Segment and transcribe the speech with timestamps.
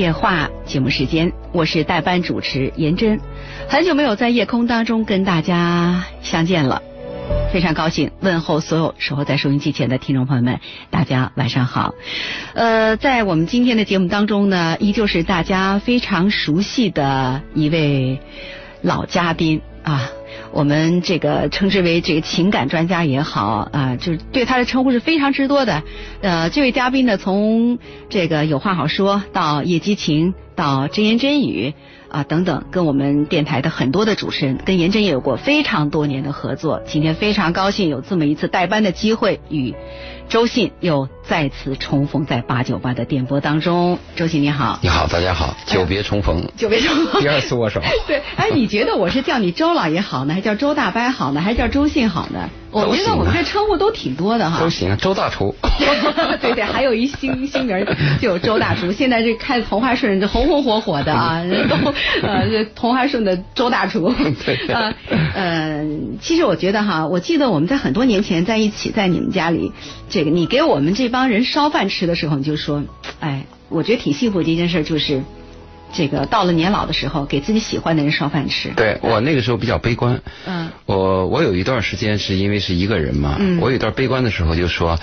[0.00, 3.20] 夜话节目时间，我是代班主持颜真，
[3.68, 6.80] 很久没有在夜空当中跟大家相见了，
[7.52, 10.58] 非常高兴，问候所有守候在收音机前的听众朋友们，
[10.88, 11.94] 大家晚上好。
[12.54, 18.20] 呃，在我们今天的节目当中呢，依旧是大家非常熟悉的一位
[18.80, 20.10] 老嘉宾啊。
[20.52, 25.82] 我们这个称之为这个情感专家也好啊，就是对他的称呼是非常之多的。
[26.20, 31.74] 呃，这位嘉宾呢，从这个有话好说到叶激情，到真言真语
[32.08, 36.82] 啊等等，跟我们电台的很多的主持人，跟颜真也有过非常多年的合作。
[36.86, 39.74] 今天非常高兴有这么一次代班的机会，与
[40.28, 43.98] 周信又再次重逢在八九八的电波当中。
[44.14, 47.80] 周信你好，你好，大家好，久别重逢， 久别重逢，第二次握手。
[48.06, 52.48] 对，哎，你觉得我是叫你周老爷好呢，还叫周大伯好呢，还是叫周信好呢？
[52.72, 54.60] 我觉得我们这称呼都挺多的哈。
[54.60, 55.54] 都行，周大厨。
[56.40, 57.84] 对对，还有一新新名
[58.20, 58.92] 就有周大厨。
[58.92, 64.14] 现在这开同花顺，这红红火火的啊，都呃，这同花顺的周大厨。
[64.44, 64.56] 对。
[64.68, 64.94] 呃
[65.34, 65.84] 呃，
[66.20, 69.72] 其实我觉得哈，我记得我们在很多年前在一起，在你们家里，
[70.08, 72.84] 这个你给我们这帮人烧饭吃的时候，你就说，
[73.18, 75.22] 哎，我觉得挺幸福的一件事就是。
[75.92, 78.70] 这个到了年老的时候，给自己喜欢的人烧饭吃。
[78.76, 80.20] 对我那个时候比较悲观。
[80.46, 80.70] 嗯。
[80.86, 83.36] 我我有一段时间是因为是一个人嘛。
[83.38, 83.58] 嗯。
[83.60, 84.98] 我有一段悲观的时候就说，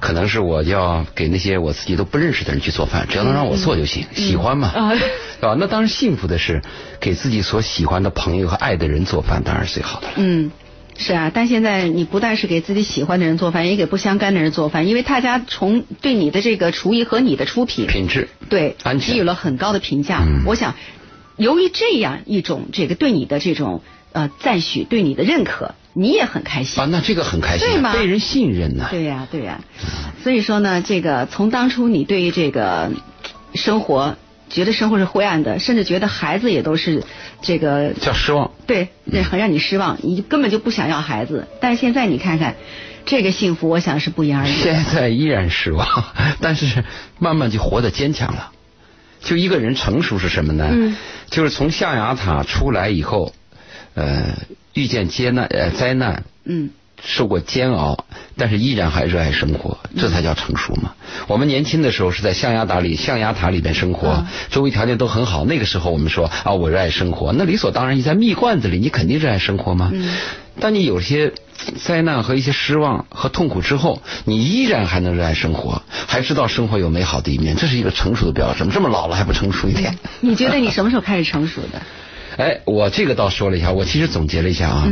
[0.00, 4.68] 可能是我要给那些我自己都不认识的人去做饭，只要能让我做就行，喜欢嘛。
[4.68, 4.92] 啊。
[5.40, 6.62] 啊，那当然幸福的是
[7.00, 10.12] 给自己所喜欢的朋友和爱的人做饭，当然是最好的了。
[10.16, 10.50] 嗯。
[11.02, 20.22] 是啊，但现在你不但是给自己喜欢的人做饭，也给不相干的人做饭，因为大家从对你的这个厨艺和你的出品品质对给予了很高的评价。
[20.44, 20.74] 我想，
[21.38, 26.86] 由于这样一种这个对你的这种呃赞许，对你的认可，你也很开心啊。
[26.92, 27.94] 那这个很开心，对吗？
[27.94, 28.86] 被人信任呢。
[28.90, 29.62] 对呀，对呀。
[30.22, 32.90] 所以说呢，这个从当初你对于这个
[33.54, 34.16] 生活。
[34.50, 37.04] 觉得生活是灰暗的，甚至觉得孩子也都是
[37.40, 38.50] 这个叫失望。
[38.66, 41.46] 对，那很让你失望，你根本就不想要孩子。
[41.60, 42.56] 但是现在你看看，
[43.06, 44.50] 这个幸福，我想是不言而喻。
[44.50, 45.86] 现在依然失望，
[46.42, 46.84] 但是
[47.18, 48.50] 慢慢就活得坚强了。
[49.20, 50.68] 就一个人成熟是什么呢？
[50.72, 50.96] 嗯，
[51.30, 53.32] 就是从象牙塔出来以后，
[53.94, 54.34] 呃，
[54.74, 56.24] 遇见艰难呃灾难。
[56.44, 56.70] 嗯。
[57.04, 58.04] 受过煎熬，
[58.36, 60.92] 但是依然还热爱生活，这才叫成熟嘛。
[61.26, 65.44] 我们年轻的时候是在象牙塔里，象牙塔里边生活，周围条件都很好。
[65.44, 67.96] 那个时候我们说啊，我热爱生活，那理所当然。
[67.96, 69.92] 你在蜜罐子里，你肯定热爱生活吗？
[70.60, 71.32] 当你有些
[71.82, 78.66] 灾难和一些失望和痛苦之后，你依然还能热爱生活，还知道生活有美好的一面，这是一个成熟的标志。
[78.66, 79.96] 这么老了还不成熟一点？
[80.20, 81.80] 你觉得你 什么时候开始成熟的？
[82.36, 84.88] 哎，我这个倒说了一下，我其实总结了一下啊。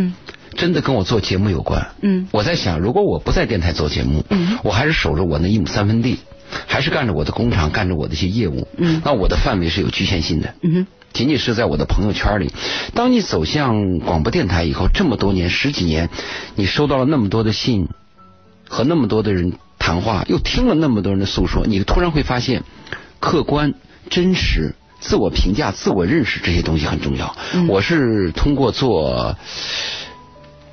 [0.58, 1.86] 真的跟我做节目有关。
[2.02, 6.18] 嗯，我在想，如果我不在电台做节目，嗯，我还是守着我那一亩三分地，
[6.66, 10.52] 还是干着我的工厂，干着我的一些业务，嗯，那我的范围是有局限性的。
[10.62, 12.52] 嗯哼，仅仅是在我的朋友圈里。
[12.92, 16.10] 当你走向广播电台以后，这么多年十几年，
[16.56, 17.88] 你收到了那么多的信，
[18.68, 22.64] 和那么多的人谈话，又听了那么多人的诉说，你突然会发现，
[23.20, 23.74] 客观、
[24.10, 27.36] 真实、自我评价、自我认识这些东西很重要。
[27.68, 29.36] 我是通过做。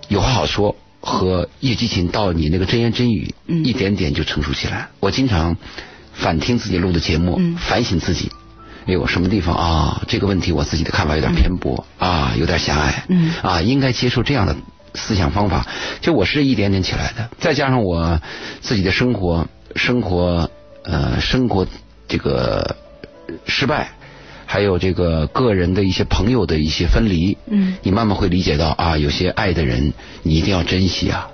[0.08, 4.90] 有话好说和叶激情到你那个真言真语，一点点就成熟起来。
[5.00, 5.58] 我经常
[6.14, 8.32] 反听自己录的节目，反省自己，
[8.86, 10.02] 哎呦什么地方啊？
[10.08, 13.04] 这个问题我自己的看法有点偏颇啊，有点狭隘
[13.42, 14.56] 啊，应该接受这样的
[14.94, 15.68] 思想方法。
[16.02, 18.22] 就我是一点点起来的，再加上我
[18.62, 20.50] 自己的生活、生活
[20.84, 21.68] 呃生活
[22.08, 22.76] 这个
[23.46, 23.95] 失败。
[24.46, 31.30] 还有这个个人的一些朋友的一些分离，嗯，你慢慢会理解到啊，有些爱的人你一定要珍惜啊，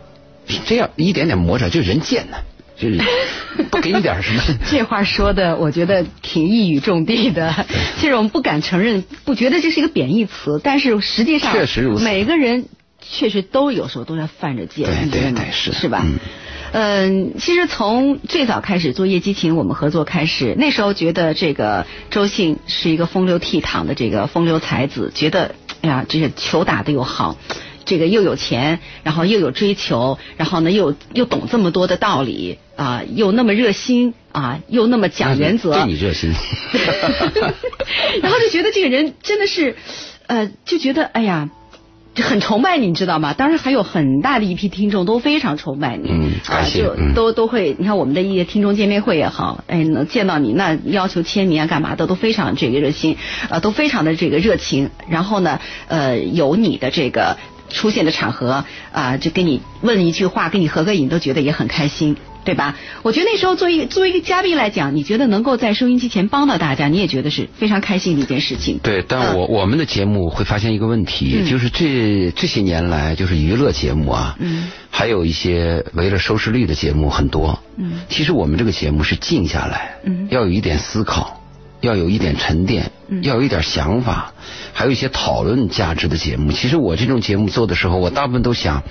[0.66, 2.38] 这样一点点磨着，就人贱呢，
[2.78, 3.00] 就是
[3.70, 4.42] 不给你点什么。
[4.70, 7.66] 这话说的，我觉得挺一语中的的。
[8.00, 12.04] 其实我们不敢承认，不觉得这是一个贬义词，但是实际上，确实如此。
[12.04, 12.66] 每个人
[13.00, 16.02] 确实都有时候都在犯着贱，对对对，是是吧？
[16.06, 16.20] 嗯，
[17.38, 27.36] 其实从最早开始做夜激情，我们合作开始，那时候觉得这个周信是一个风流倜傥的这个风流才子，觉得哎呀，这个球打的又好，
[27.84, 35.74] 这个又有钱，然后又有追求，然后呢又又懂这么多的道理啊，又那么热心啊，又那么讲原则。
[35.84, 36.32] 对你热心。
[38.24, 39.76] 然后就觉得这个人真的是，
[40.28, 41.50] 呃，就觉得哎呀。
[42.14, 43.34] 就很崇拜你，你知道吗？
[43.34, 53.16] 当时还有很大的一批听众都非常崇拜你，嗯，感谢，就都都会，你看我们的一些听众见面会也好，哎，能见到你，那要求签名啊，干嘛的都非常这个热心，
[53.50, 54.90] 呃，都非常的这个热情。
[55.08, 57.38] 然后呢，呃，有你的这个
[57.72, 62.18] 出现的场合啊，就跟你问一句话，跟你合个影，都觉得也很开心。
[62.44, 62.76] 对吧？
[63.04, 68.80] 我觉得那时候作为作为一个嘉宾来讲，你觉得能够在收音机前帮到大家，你也觉得是非常开心的一件事情。
[68.82, 81.41] 对，但我我们的节目会发现一个问题，就是这这些年来，就是娱乐节目啊，嗯，还有一些为了收视率的节目很多，嗯，其实我们这个节目是静下来，嗯，要有一点思考，
[81.82, 84.34] 要有一点沉淀，嗯，要有一点想法，
[84.74, 86.52] 还有一些讨论价值的节目。
[86.52, 88.84] 其实我这种节目做的时候，我大部分都想。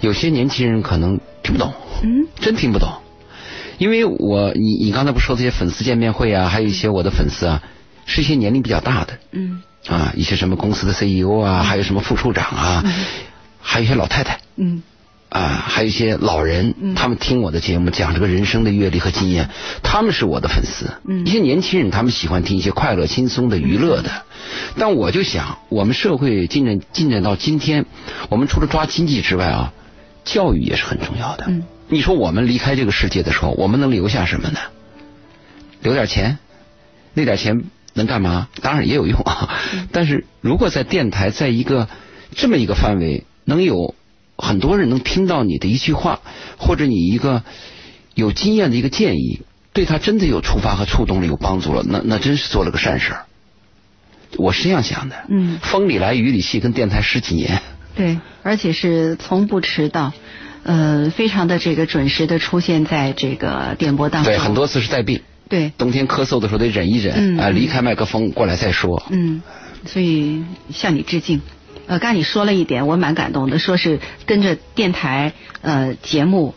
[0.00, 1.72] 有些年轻人可能听不懂，
[2.04, 2.88] 嗯，真听不懂，
[3.78, 7.64] 因为我你你刚才不说这些粉丝见面会啊，还有一些我的粉丝啊，
[8.06, 12.84] 是一些年龄比较大的，嗯，啊，一些什么公司的 CEO 啊，还有什么副处长啊，
[13.60, 14.84] 还有一些老太太，嗯，
[15.28, 19.50] 啊，还有一些老人，他们听我的节目讲这个人生的阅历和经验，
[19.82, 24.10] 他们是我的粉丝，嗯，一些年轻人他们喜欢听一些快乐轻松的娱乐的，
[24.76, 27.86] 但我就想，我们社会进展进展到今天，
[28.28, 29.72] 我们除了抓经济之外啊。
[30.24, 31.46] 教育也是很重要的。
[31.48, 34.60] 嗯，你说我们离开这个世界的时候，我们能留下什么呢？
[35.80, 36.36] 留点钱，
[37.14, 37.64] 那点钱
[37.94, 38.48] 能干嘛？
[38.60, 39.48] 当然也有用啊。
[39.90, 41.88] 但是如果在电台，在一个
[42.36, 43.94] 这么一个范围，能有
[44.38, 46.20] 很多人能听到你的一句话，
[46.56, 47.42] 或者你一个
[48.14, 49.40] 有经验的一个建议，
[49.72, 53.26] 对他真的有触发和触动了，有帮助了，那那真是做了个善事儿。
[54.36, 55.16] 我是这样想的。
[55.28, 57.60] 嗯，风里来雨里去，跟电台十几年。
[57.96, 60.12] 对，而且是从不迟到，
[60.62, 64.32] 呃，非常的这个准时的出现在这个电波当中。
[64.32, 65.22] 对，很多次是带病。
[65.48, 65.72] 对。
[65.76, 69.02] 冬天咳嗽的时候得忍一忍，啊，离开麦克风过来再说。
[69.10, 69.42] 嗯，
[69.84, 71.40] 所以向你致敬。
[71.88, 75.32] 呃，刚才你说了一点，我蛮感动的，说是跟着电台
[75.62, 76.54] 呃节目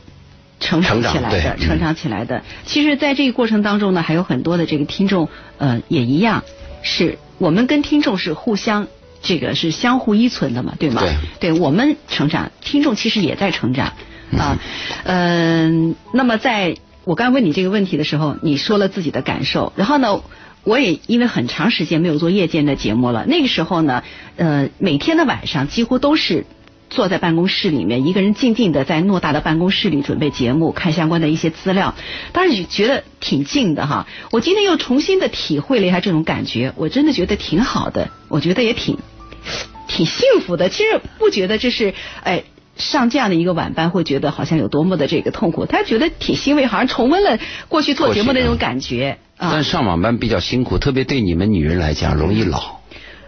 [0.60, 2.44] 成长起来的，成长起来的。
[2.66, 6.44] 其实，在这个过程当中呢，还有很多的这个听众，呃，也一样，
[6.84, 8.88] 是我们跟听众是互相。
[9.24, 11.04] 这个是相互依存的嘛，对吗？
[11.40, 13.94] 对，对我们成长，听众其实也在成长
[14.36, 14.58] 啊。
[15.04, 20.22] 嗯，那么在我刚问你这个问题的时候，你说了自己的感受，然后呢，
[20.64, 24.04] 我也因为很长时间没有做夜间的节目了，那个时候呢，
[24.36, 26.46] 呃，每天的晚上几乎都是。
[26.94, 31.96] 坐在办公室里面，一个人静静的在偌大的办公室里准备节目，看相关的一些资料，
[32.34, 34.08] 当时觉得挺静的哈。
[34.30, 38.98] 我今天又重新的体会了一下这种感觉，我真的觉得挺好的，我觉得也挺
[39.88, 40.68] 挺幸福的。
[40.68, 41.94] 其实不觉得这是
[42.24, 42.44] 哎
[42.78, 49.18] 上这样的一个晚班会觉得好像有多么的这个痛苦，他觉得挺欣慰，好像重温了过去做节目的那种感觉。
[49.38, 52.80] 但上晚班比较辛苦，特别对你们女人来讲容易老。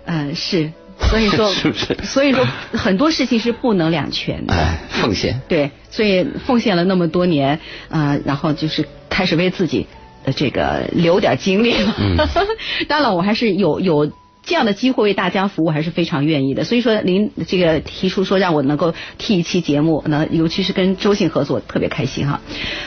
[0.06, 0.72] 嗯，是。
[1.10, 1.98] 所以说，是不是？
[2.04, 4.54] 所以说，很多事情是不能两全的。
[4.54, 5.42] 哎，奉献。
[5.50, 7.60] 对，所以奉献了那么多年
[7.90, 9.88] 啊，然后就是开始为自己
[10.24, 11.96] 的这个留点精力了。
[11.98, 12.16] 嗯。
[12.88, 14.12] 当然了，我还是有有
[14.46, 16.64] 这样的机会为大家服务，还是非常愿意的。
[16.64, 22.42] 所以说，您这个提出说让我能够替一期节目，那尤其是跟周信合作，特别开心哈。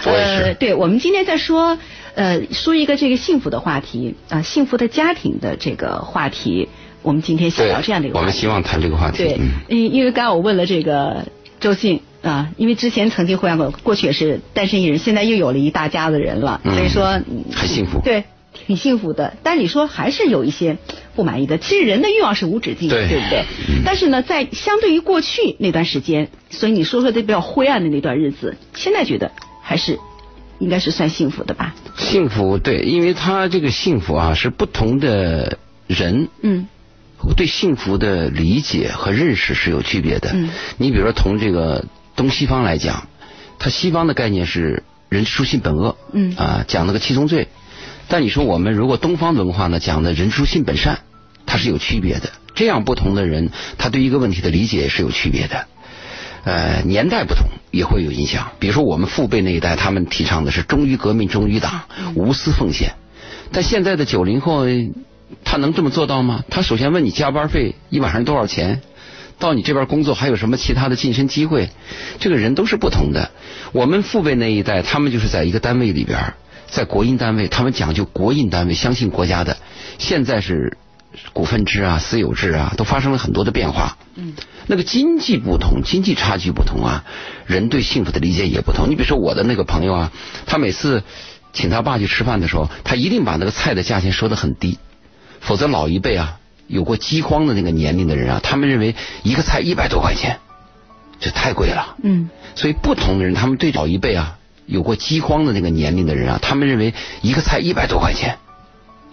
[0.04, 1.78] 呃，对，我们今天在说
[2.14, 6.68] 呃说一个这个幸福的话题啊，幸福的家庭的这个话题。
[7.02, 9.18] 我们今天想聊这样的一个话题，我们希望谈这个话题。
[9.18, 9.38] 对，
[9.68, 11.26] 因因为刚刚我问了这个
[11.60, 17.12] 周信啊，因为之前曾经互相过，过去也是单身一人，现在又有了一大家子人了，所以说
[17.54, 18.00] 很幸福。
[18.02, 18.24] 对，
[18.66, 19.36] 挺幸福的。
[19.42, 20.78] 但你说还是有一些
[21.14, 21.58] 不满意的。
[21.58, 23.44] 其实人的欲望是无止境的，对不对？
[23.84, 29.32] 但是呢，在相对于过去那段时间，所以你说说这比较灰暗的那段日子，现在觉得
[29.62, 29.98] 还是
[30.58, 31.74] 应该是算幸福的吧？
[31.96, 36.68] 幸福，对，因为他这个幸福啊，是不同的人，嗯。
[37.34, 40.30] 对幸福的理解和认识是有区别的。
[40.32, 41.84] 嗯，你比如说，从这个
[42.14, 43.08] 东西方来讲，
[43.58, 45.96] 他西方的概念是人之初性本恶。
[46.12, 47.48] 嗯，啊，讲那个七宗罪。
[48.08, 51.00] 但你说我们如果东方文化呢，讲的人之初性本善，
[51.46, 52.32] 它是有区别的。
[52.54, 55.66] 这样不同的人，他对一个问题的理解是有区别的。
[56.44, 58.52] 呃，年代不同也会有影响。
[58.58, 61.82] 比如说我们父辈那一代，他们提倡的是忠于革命、忠于党、
[62.14, 62.94] 无私奉献。
[63.52, 64.66] 但现在的九零后。
[65.42, 66.44] 他能这么做到吗？
[66.50, 68.80] 他首先问你加班费一晚上多少钱，
[69.40, 71.70] 到你这边工作还有什么其他的晋升机会？
[72.20, 73.32] 这个人都是不同的。
[73.72, 76.34] 我们父辈那一代，他们就是在一个单位里边，
[76.68, 79.56] 在国营单位，他们讲究国营单位，相信国家的。
[79.98, 80.76] 现在是
[81.32, 83.96] 股份制啊、私有制啊，都发生了很多的变化。
[84.16, 84.34] 嗯，
[84.66, 87.04] 那个经济不同，经济差距不同啊，
[87.46, 88.90] 人对幸福的理解也不同。
[88.90, 90.12] 你比如说我的那个朋友啊，
[90.46, 91.02] 他每次
[91.52, 94.78] 请他爸去吃饭的时候，他一定把那个菜的价钱说得很低。
[95.40, 100.40] 否则，老一辈啊，有过饥荒的那个年龄的人啊，他们认为一个菜一百多块钱，
[101.20, 101.96] 这太贵了。
[102.02, 102.28] 嗯。
[102.56, 106.92] 所以，不同的人，他们对老一辈啊，有过饥荒的那个年龄的人啊，他们认为
[107.22, 108.38] 一个菜一百多块钱，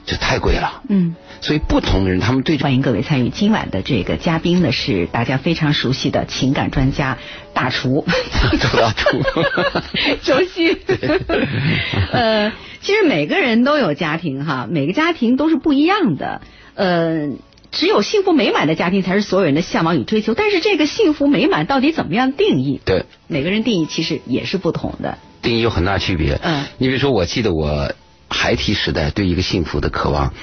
[0.06, 0.82] 就太贵了。
[0.90, 1.16] 嗯。
[1.42, 7.18] 所以不同的人，他们对欢迎各位参与今晚的这个嘉宾呢，是大家非常熟悉的情感专家
[7.54, 8.06] 大厨
[8.62, 9.22] 周大厨
[10.24, 10.78] 周鑫。
[12.14, 16.40] 呃，其实每个人都有家庭哈，每个家庭都是不一样的。
[16.76, 17.28] 呃，
[17.72, 20.34] 只有幸福美满的家庭才是所有人的向往与追求。
[20.34, 22.80] 但是这个幸福美满到底怎么样定义？
[22.86, 25.18] 对，每个人定义其实也是不同的。
[25.44, 26.40] 定义有很大区别。
[26.42, 27.94] 嗯，你比如说，我记得我
[28.30, 30.34] 孩提时代对一个幸福的渴望。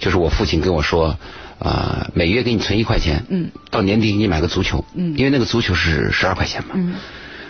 [0.00, 1.18] 就是我父亲跟我说，
[1.58, 6.94] 啊，每月给你存一块钱，嗯，到年底给你买个足球，嗯，因为那个足球是十二块钱嘛，嗯，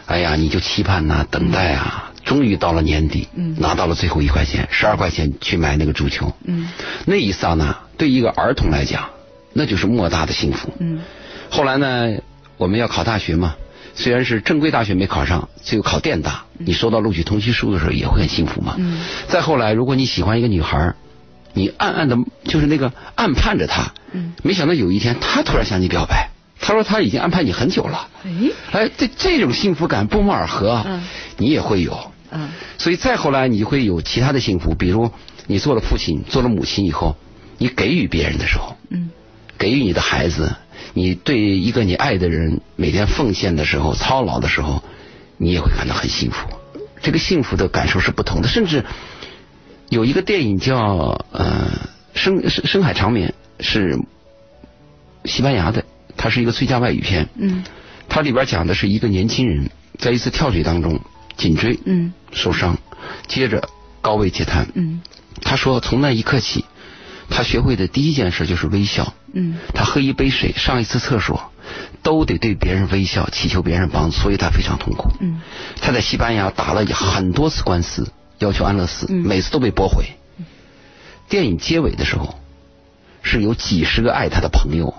[0.07, 6.71] 哎呀，你就期盼呐，等待啊，终于到了年底，嗯，拿到了最后一块钱，十二块钱去买那个足球，嗯，
[7.05, 9.11] 那一刹那，对一个儿童来讲，
[9.53, 11.01] 那就是莫大的幸福，嗯，
[11.51, 12.17] 后来呢，
[12.57, 13.57] 我们要考大学嘛，
[13.99, 20.95] 虽然是正规大学没考上，最后考电大，你收到录取通知书的时候也会很幸福嘛，嗯，再后来，如果你喜欢一个女孩
[21.53, 28.31] 你暗暗的，就是那个暗盼着她，嗯，没想到有一天她突然向你表白，她说她已经安排你很久了，哎，
[28.71, 31.03] 哎，这这种幸福感不谋而合，嗯，
[31.37, 35.11] 你也会有，嗯，所以再后来你会有其他的幸福，比如
[35.49, 37.17] 你做了父亲，做了母亲以后，
[37.59, 39.11] 你给予别人的时候，嗯，
[39.59, 40.55] 给予你的孩子，
[40.95, 44.83] 你对一个你爱的人每天奉献的时候，操劳的时候，
[45.37, 46.49] 你也会感到很幸福，
[47.03, 48.85] 这个幸福的感受是不同的，甚至。
[49.91, 53.99] 有一个电影叫呃深深深海长眠是
[55.25, 55.83] 西班牙的，
[56.15, 57.27] 它是一个最佳外语片。
[57.37, 57.65] 嗯，
[58.07, 61.01] 它里边讲的是一个年轻人在一次跳水当中
[61.39, 62.77] 颈椎嗯受伤，
[63.27, 63.67] 接着
[64.03, 64.69] 高位截瘫。
[64.75, 65.01] 嗯，
[65.41, 66.67] 他说从那一刻起，
[67.29, 69.15] 他学会的第一件事就是微笑。
[69.33, 71.53] 嗯，他喝一杯水、上一次厕所
[72.03, 75.11] 都得对别人微笑，祈求别人帮助，所以他非常痛苦。
[75.21, 75.41] 嗯，
[75.81, 78.13] 他在西班牙打了很多次官司。
[78.41, 80.05] 要求安乐死，每次都被驳回。
[81.29, 82.39] 电影结尾的时候，
[83.21, 84.95] 是有几十个爱他的朋友，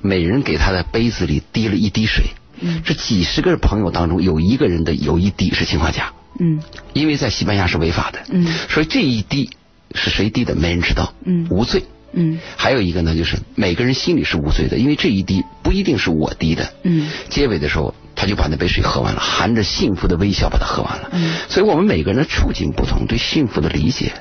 [0.00, 2.24] 每人给他的杯子里滴了一滴水。
[2.58, 6.12] 嗯这几十个朋友当中，有一个人的有一滴是氰化钾。
[6.40, 6.60] 嗯
[6.92, 9.50] 因为在西班牙是违法的，嗯所以这一滴
[9.94, 11.84] 是谁滴的，没人知道，嗯无罪。
[12.12, 16.72] 嗯还有一个呢，就是每个人心里是无罪的，因为这一滴不一定是我滴的。
[16.82, 17.94] 嗯结尾的时候。
[18.16, 21.08] 他就把那杯水喝完了，含着幸福的微笑把它喝完了。
[21.12, 24.12] 嗯，所以我们每个人的处境不同，对幸福的理解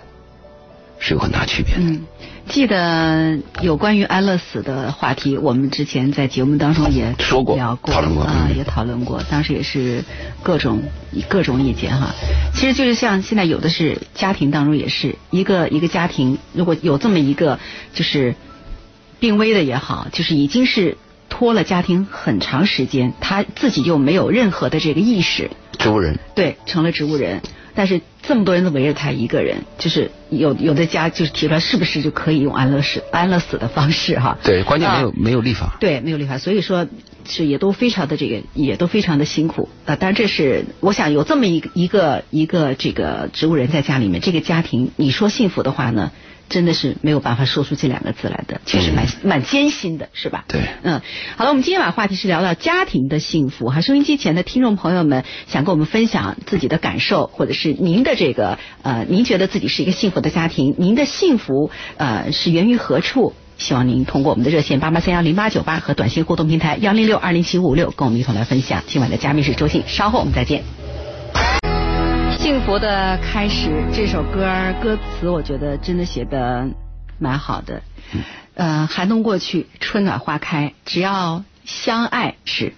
[0.99, 1.81] 是有很大区别的。
[1.81, 2.05] 嗯，
[2.47, 9.23] 记得有关于安乐死的话题，我们之前在节目当中也说过、聊过、讨论过啊，也讨论过。
[9.29, 10.03] 当时也是
[10.43, 10.83] 各种
[11.27, 12.13] 各种意见哈。
[12.53, 17.59] 其实就是像现在有的是家庭当中也是一个一个家庭，如果有这么一个
[17.93, 18.35] 就是
[19.19, 20.97] 病危的也好，就是已经是。
[21.31, 27.41] 拖了家庭很长时间，他自己又没有任何的这个意识，植物人对，成了植物人。
[27.75, 34.37] 但是这么多人都围着他一个人，就是有有的家就是提出来，是不是就可以用安乐死安乐死的方式哈？
[34.43, 36.87] 对，关键没有没有立法，对，没有立法，所以说
[37.27, 39.95] 是也都非常的这个也都非常的辛苦啊。
[39.95, 46.11] 当然这是我想有这么一个一个一个这个植物人在家里面，这个家庭你说幸福的话呢？
[46.49, 50.45] 真的是没有办法说出这两个字来的，确实蛮蛮艰辛的，是吧？
[50.47, 51.01] 对，嗯，
[51.37, 63.33] 好了，我们今天把话题是聊到家庭的幸福，哈，收音机前的听众朋友们想跟我们分享自己的感受，或者是您的这个呃，您觉得自己是一个幸福的家庭，您的幸福呃是源于何处？
[63.57, 68.83] 希望您通过我们的热线八八三幺零八九八和短信互动平台幺零六二零七五五六跟我们一同来分享。
[68.87, 70.78] 今晚的嘉宾是周信，稍后我们再见。
[72.41, 76.69] 幸福的开始这首歌歌词我觉得真的写的
[77.17, 77.81] 蛮好的。
[78.55, 82.71] 呃，寒冬过去，春暖花开，只要相爱是。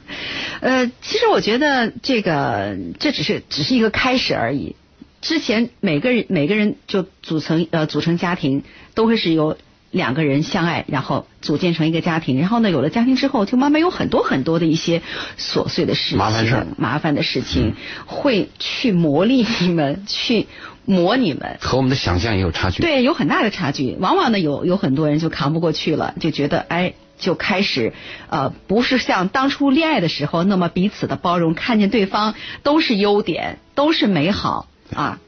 [0.61, 4.75] 呃，其实我觉得这个这只是只是一个开始而已。
[5.21, 8.63] 之前每个人每个人就组成呃组成家庭
[8.95, 9.57] 都会是由。
[9.91, 15.01] 两个人相爱，然后组建成一个家庭，然后呢，有了家庭之后，就慢慢有很多很多的一些
[15.37, 20.47] 琐碎的事情、麻烦事、麻烦的事情，会去磨砺你们，去
[20.85, 21.57] 磨你们。
[21.59, 22.81] 和我们的想象也有差距。
[22.81, 23.97] 对，有很大的差距。
[23.99, 27.91] 往往呢，有有很多人就扛不过去了，就觉得哎，就开始
[28.29, 32.33] 呃，不是像当初恋爱的时候那么彼此的包容，看见对方
[32.63, 35.19] 都是优点，都是美好啊。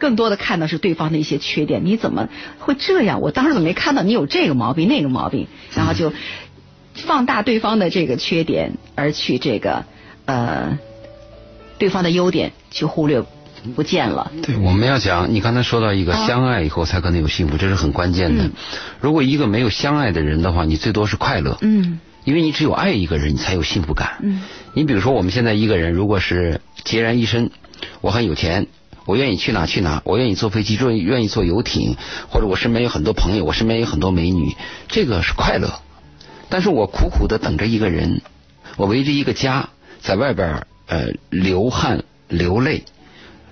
[0.00, 2.28] 更多的看到是对方的一些缺点，你怎么
[2.58, 3.20] 会这样？
[3.20, 5.46] 我当时怎么没看到你有这个毛病那个毛病？
[5.76, 6.12] 然后就
[6.94, 9.84] 放大对方的这个缺点，而去这个
[10.24, 10.78] 呃
[11.78, 13.22] 对方的优点去忽略
[13.76, 14.32] 不见了。
[14.42, 18.50] 对，我们要讲，你刚才说到一个相爱以后才可能有幸福，这是很关键的。
[19.00, 21.58] 如果一个没有相爱的人的话，你最多是快乐。
[21.60, 24.16] 嗯，因为你只有爱一个人，你才有幸福感。
[24.22, 24.42] 嗯，
[24.74, 27.50] 你比如说我们现在一个人，如果是孑然一身，
[28.00, 28.66] 我很有钱。
[29.10, 31.96] 我愿意去哪去哪，我愿意坐飞机，愿意愿意坐游艇，
[32.30, 34.54] 或者我身边有很多朋友，我身边有很多美女，
[34.86, 35.80] 这个是快乐。
[36.48, 38.22] 但是我苦苦的等着一个人，
[38.76, 42.84] 我围着一个家，在外边呃流汗流泪，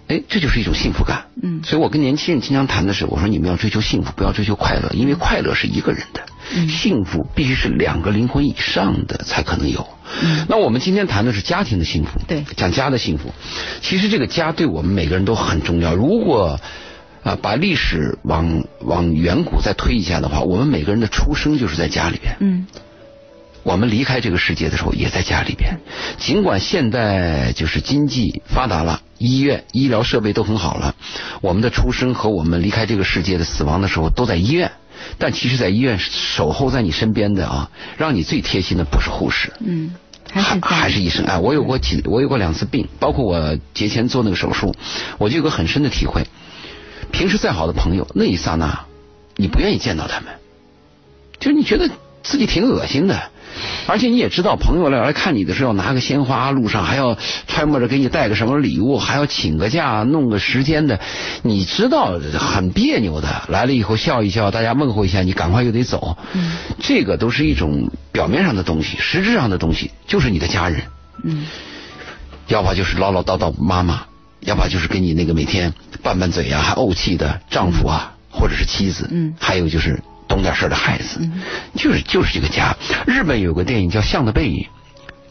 [0.08, 1.26] 哎，这就是一种幸福感。
[1.42, 6.22] 嗯，所以我跟年轻人经常谈的是，我说你们要追求幸福，不要追求快乐，因为快乐是一个人的，
[6.66, 9.86] 幸福必须是两个灵魂以上的才可能有。
[10.22, 13.32] 嗯那我们今天谈的是家庭的幸福，对，讲家的幸福。
[13.82, 15.94] 其实这个家对我们每个人都很重要。
[15.94, 16.58] 如果
[17.22, 22.36] 啊把历史往往远古再推一下的话，我们每个人的出生就是在家里边。
[22.40, 22.66] 嗯。
[23.62, 25.78] 我们离开这个世界的时候也在家里边，
[26.16, 30.94] 尽管现在就是经济发达了，医院医疗设备都很好了，
[31.40, 34.72] 我们的出生和我们离开这个世界的死亡的时候都在医院，
[35.18, 39.94] 但其实，在医院守候在你身边的啊，让你最贴心的不是护士，嗯，
[40.32, 41.26] 还是还是医生。
[41.26, 44.74] 哎，我有过几，我有过两次病，包括我节前做那个手术，
[45.18, 46.22] 我就有个很深的体会。
[47.10, 48.84] 平时再好的朋友，那一刹那，
[49.36, 50.34] 你不愿意见到他们，
[51.38, 51.90] 就是你觉得
[52.22, 53.30] 自己挺恶心的。
[53.86, 61.00] 而且你也知道，朋友来来看你的时候，拿个鲜花，路上还要揣摩着给你带个什么礼物，还要请个假，弄个时间的，
[61.42, 63.42] 你知道很别扭的。
[63.48, 66.16] 来了以后笑一笑，大家问候一下，你赶快又得走。
[66.32, 70.82] 嗯，这个都是一种表面上的东西，实质上的东西就是你的家人。
[71.24, 71.46] 嗯，
[72.48, 74.02] 要不就是唠唠叨叨妈妈，
[74.40, 75.72] 要不就是跟你那个每天
[76.02, 79.08] 拌拌嘴啊，还怄气的丈夫啊，或者是妻子。
[79.10, 80.00] 嗯，还有就是。
[80.28, 81.28] 懂点事的孩子，
[81.74, 82.76] 就是就是这个家。
[83.06, 84.60] 日本有个电影叫《象的背影》，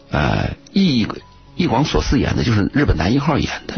[0.10, 1.08] 呃，易
[1.56, 3.75] 易广所司演的，就是日本男一号演的。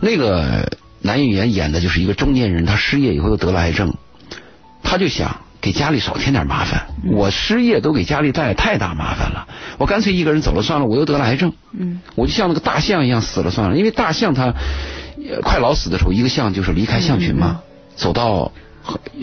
[0.00, 0.70] 那个
[1.00, 3.94] 男演员演的就是一个中年人，他失业以后又得了癌症，
[4.82, 6.88] 他就想给家里少添点麻烦。
[7.12, 9.46] 我失业都给家里带来太大麻烦了，
[9.78, 10.86] 我干脆一个人走了算了。
[10.86, 11.52] 我又得了癌症，
[12.16, 13.76] 我就像那个大象一样死了算了。
[13.76, 14.52] 因为大象它
[15.42, 17.60] 快老死的时候，一个象就是离开象群嘛，
[17.94, 18.50] 走到。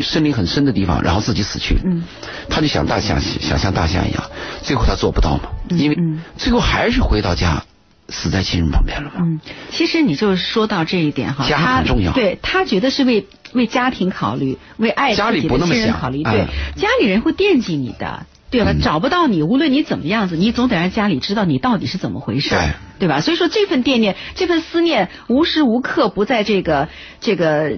[0.01, 1.77] 森林很深的地方，然后自己死去。
[1.84, 2.03] 嗯，
[2.50, 4.24] 他就想大象，想像大象一样，
[4.62, 5.98] 最后他做不到嘛，因为
[6.38, 7.63] 最后还是回到家，
[8.10, 9.15] 死在亲人旁边了嘛。
[9.19, 9.39] 嗯，
[9.72, 12.12] 其实你就说到这一点哈，家很重要。
[12.13, 16.24] 对他觉得是为为家庭考虑，为爱家里不那么想考虑。
[16.24, 16.45] 对，
[16.75, 18.74] 家里人会惦记你的，对吧？
[18.81, 22.55] 找不到你，无论你怎么样子，你总得让家里知道你到底是怎么回事，
[23.00, 23.22] 对吧？
[23.22, 26.90] 所以说这份惦念，这份思念，无时无刻不在这个
[27.22, 27.77] 这个。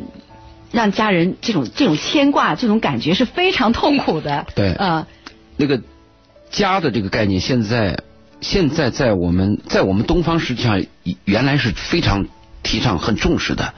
[0.72, 4.46] 让家人这种这种牵挂，这种感觉是非常痛苦的。
[4.56, 5.08] 对，啊，
[5.56, 5.82] 那个
[6.50, 8.04] 家的这个概念，现在
[8.42, 10.84] 现在在我们在我们东方实际上
[11.26, 12.28] 原来是非常
[12.64, 13.74] 提倡、很重视的。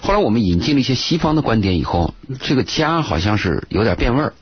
[0.00, 4.32] 后来我们引进了一些西方的观点以后，这个家好像是有点变味儿。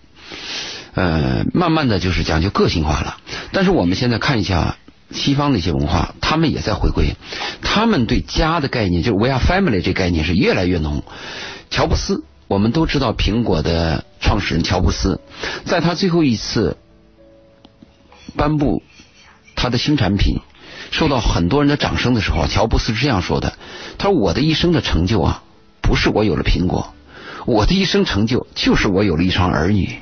[0.94, 3.18] 呃，慢慢的就是讲究个性化了。
[3.52, 4.76] 但是我们现在看一下
[5.10, 7.14] 西方的一些文化，他们也在回归，
[7.62, 11.04] 他们对家的概念，就是 “we are family” 这概念是越来越浓。
[11.70, 15.20] 乔布斯，我们都知道苹果的创始人乔布斯，
[15.64, 16.76] 在他最后一次
[18.36, 18.82] 颁布
[19.54, 20.40] 他的新产品，
[20.90, 23.54] 受到很多人的掌声的时候，乔布斯是这样说的
[23.98, 25.42] ：“他说我的一生的成就啊，
[25.80, 26.92] 不是我有了苹果，
[27.46, 30.00] 我的一生成就就是我有了一双儿女。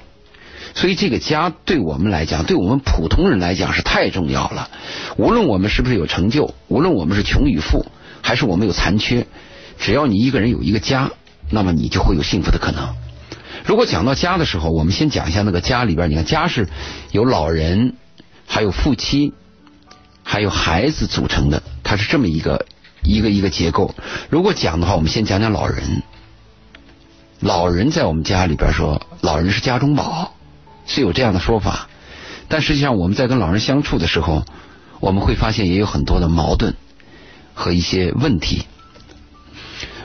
[0.75, 4.71] 所以这个家对我们来讲，对我们普通人来讲是太重要了。
[5.17, 7.85] 无论我们是不是有成就，无论我们是穷与富，
[8.23, 9.27] 还是我们有残缺，
[9.79, 11.11] 只要你一个人有一个家。”
[11.51, 12.95] 那么你就会有幸福的可能。
[13.65, 16.11] 如果讲到家的时候，我们先讲一下那个家里边。
[16.11, 16.69] 你看，家是
[17.11, 17.95] 由老人、
[18.47, 19.35] 还有夫妻、
[20.23, 22.67] 还有孩子组成的，它是这么一个
[23.03, 23.95] 一个一个结构。
[24.31, 26.03] 如果讲的话，我们先讲讲老人。
[27.41, 30.35] 老人在我们家里边说，老人是家中宝，
[30.87, 31.89] 是有这样的说法。
[32.49, 34.45] 但实际上，我们在跟老人相处的时候，
[35.01, 36.75] 我们会发现也有很多的矛盾
[37.55, 38.67] 和一些问题。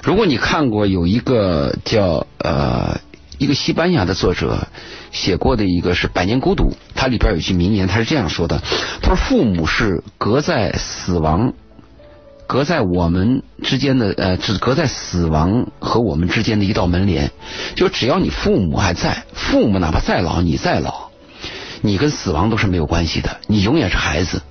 [0.04, 3.00] 如果你看过有一个叫呃
[3.38, 4.68] 一个西班牙的作者
[5.14, 8.62] 写过的一个是《百年孤独》，它里边有一句名言，他是这样说的
[9.02, 11.54] ：“他说父母是隔在死亡，
[12.48, 17.32] 隔在我们之间的呃，只隔在死亡和我们之间的一道门帘。
[17.76, 21.12] 就只要你父母还在，父母哪怕再老，你再老，
[21.82, 24.42] 你跟死亡都是没有关系的，你永远是孩子。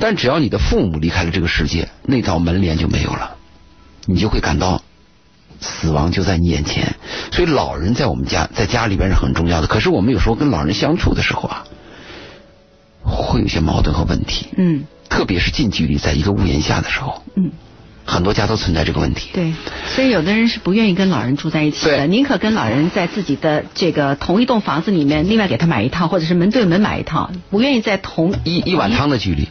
[0.00, 3.36] 但只要你的父母离开了这个世界，那道门帘就没有了，
[4.04, 4.82] 你就会感到。”
[5.60, 6.94] 死亡就在你眼前，
[7.32, 9.66] 所以老人在我们家，在家里边是很重要的。
[9.66, 11.64] 可是我们有时候跟老人相处的时候啊，
[13.02, 14.48] 会有些矛盾和问题。
[14.56, 17.22] 嗯，特别是近距离在一个屋檐下的时候。
[17.34, 17.50] 嗯，
[18.04, 19.30] 很多家都存在这个问题。
[19.34, 19.52] 对，
[19.86, 29.48] 所以有的人是不愿意跟老人住在一起的，宁可跟老人在自己的这个同一栋房子里面，另外给他买一套，或者是门对门买一套，不愿意在同一一碗汤的距离。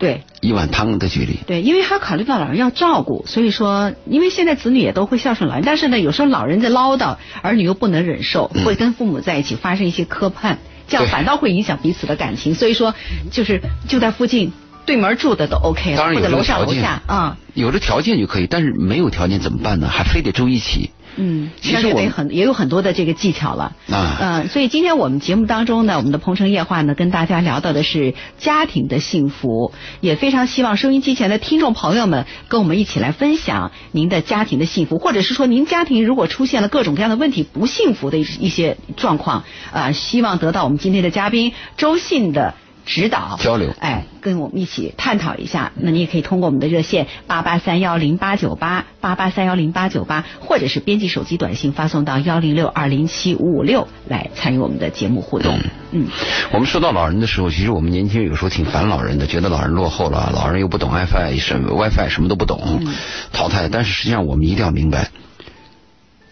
[0.00, 1.38] 对，一碗汤的距离。
[1.46, 10.56] 对，因为还要考虑到老人要照顾，所以说，因为现在子女也都会孝顺老人，但是呢，有时候老人在唠叨，儿女又不能忍受，会跟父母在一起发生一些磕绊，
[10.88, 12.54] 这样反倒会影响彼此的感情。
[12.54, 12.94] 所以说，
[13.30, 14.52] 就是就在附近
[14.86, 19.88] 对门住的都 OK 了，或者楼上楼下啊，有这条件就可以，但是没有条件怎么办呢？
[19.88, 20.92] 还非得住一起。
[21.16, 42.54] 嗯，其实得很也有很多的这个技巧了啊，嗯，所以今天我们节目当中呢，我们的鹏城夜话呢，跟大家聊到的是家庭的幸福，也非常希望收音机前的听众朋友们跟我们一起来分享您的家庭的幸福，或者是说您家庭如果出现了各种各样的问题不幸福的一一些状况啊，希望得到我们今天的嘉宾周信的。
[42.86, 45.72] 指导交流，哎，跟我们一起探讨一下。
[45.76, 55.58] 那你也可以通过我们的热线八八三幺零八九八八八三幺零八九八，或者是编辑手机短信发送到幺零六二零七五五六来参与我们的节目互动。
[55.92, 56.08] 嗯，
[56.52, 62.84] 我们说到老人的时候，其实我们年轻人有时候挺烦老人的，觉得老人落后了，老人又不懂 WiFi 什么 WiFi 什么都不懂，
[63.32, 63.68] 淘汰。
[63.68, 65.10] 但是实际上我们一定要明白，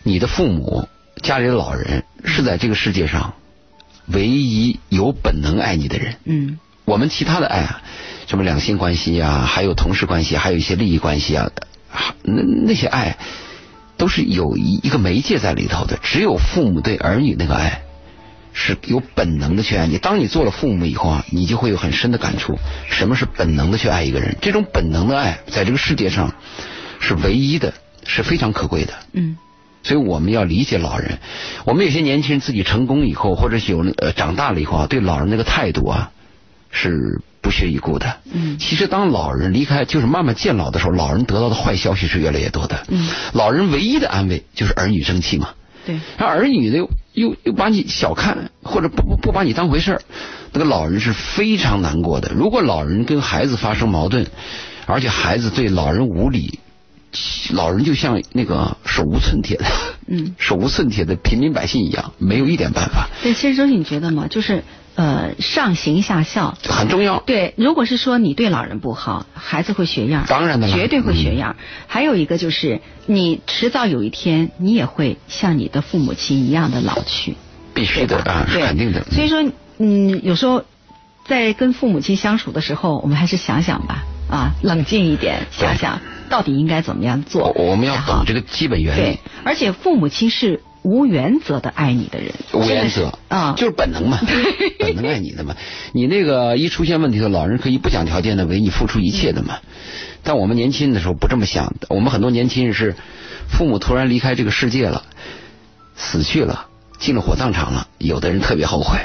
[0.02, 0.88] 你的父母
[1.22, 3.34] 家里的老人是在这个世界上。
[4.10, 7.82] 唯一有本能爱你的人，嗯，我们其他的爱啊，
[8.26, 11.50] 什么两性关系啊，还有同事关系，还有一些利益关系啊，
[12.22, 13.18] 那那些爱
[13.96, 15.98] 都是有一一个媒介在里头的。
[16.02, 17.82] 只有父母对儿女那个爱
[18.52, 19.98] 是有本能的去爱你。
[19.98, 22.58] 当你做了父母以后啊，你就会有很深的感触，
[22.90, 24.36] 什么是本能的去爱一个人？
[24.40, 26.34] 这种本能的爱，在这个世界上
[27.00, 27.74] 是唯一的，
[28.06, 28.94] 是非常可贵的。
[29.12, 29.36] 嗯。
[29.88, 31.18] 所以我们要理解老人。
[31.64, 36.10] 我们有些年轻人自己成功以后，或者是有呃长大了以后啊，对老人那个态度啊
[36.70, 38.18] 是不屑一顾的。
[38.30, 38.58] 嗯。
[38.58, 42.84] 其实当老人离开，就是慢慢渐老的时候，老人得到的坏消息是越来越多的。
[42.88, 43.08] 嗯。
[43.32, 45.48] 老人唯一的安慰就是儿女争气嘛。
[45.86, 45.98] 对。
[46.18, 50.02] 而儿女呢又又又把你小看，或者不不不把你当回事儿，
[50.52, 52.30] 那个老人是非常难过的。
[52.34, 54.26] 如果老人跟孩子发生矛盾，
[54.84, 56.58] 而且孩子对老人无礼。
[57.52, 59.64] 老人就像那个手无寸铁的，
[60.06, 63.08] 嗯， 手无寸铁的平民百姓一样，没有一点办法。
[63.22, 64.26] 对，其实周信你觉得吗？
[64.28, 64.62] 就是
[64.94, 67.22] 呃，上行下效很重要。
[67.24, 71.56] 对，如果是说你对老人不好，孩子会学样，当然的，绝对会学样。
[71.86, 77.36] 还有一个就是，你迟早有一天，你也会像你的父母亲一样的老去，
[77.74, 79.04] 必须的啊，是肯定的。
[79.04, 79.44] 所以说，
[79.78, 80.64] 嗯，有时候
[81.26, 86.00] 在跟父母亲相处的时候，我们还是想想吧，啊，冷静一点，想想。
[86.28, 87.52] 到底应该怎么样做？
[87.56, 89.00] 我们要懂这个基本原理。
[89.00, 92.32] 对，而且父母亲是无原则的爱你的人。
[92.52, 94.20] 无原则啊，就是本能嘛，
[94.78, 95.56] 本能爱你的嘛。
[95.92, 99.58] 你那个一出现问题的老人可以不讲条件的为你付出一切的嘛。
[100.22, 102.94] 但我们年轻的时候不这么想，我们很多年轻人是
[103.48, 105.04] 父母突然离开这个世界了，
[105.96, 106.66] 死去了，
[106.98, 107.88] 进了火葬场了。
[107.98, 108.98] 有的人特别后悔，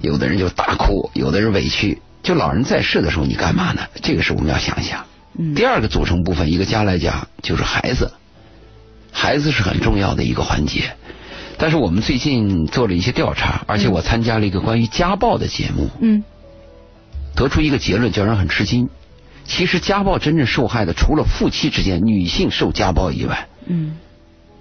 [0.00, 2.00] 有的人就大哭，有的人委屈。
[2.22, 3.82] 就老人在世的时候，你干嘛呢？
[4.02, 5.04] 这个是我们要想一想。
[5.54, 8.12] 第二个组成部分，一个家来讲就是孩子，
[9.10, 10.96] 孩子是很重要的一个环节。
[11.56, 16.24] 但是我们最近做了一些调查，而且我参加了一个关于家暴的节目，嗯，
[17.36, 18.88] 得出一个结论，叫人很吃惊。
[19.44, 23.96] 其实家暴真正受害的，除了夫妻之间女性受家暴以外，嗯，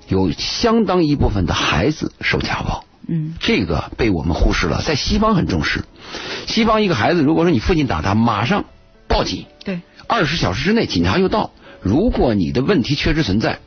[0.08, 4.82] 有相当一部分的孩子受家暴，嗯，这个被我们忽视了。
[4.82, 5.84] 在西方很重视，
[6.48, 8.66] 西方一个孩子，如果说你父亲打他，马上
[9.08, 9.82] 报警，对。
[10.08, 11.52] 二十小时之内，警察就到。
[11.82, 13.60] 如果你的问题确实存在，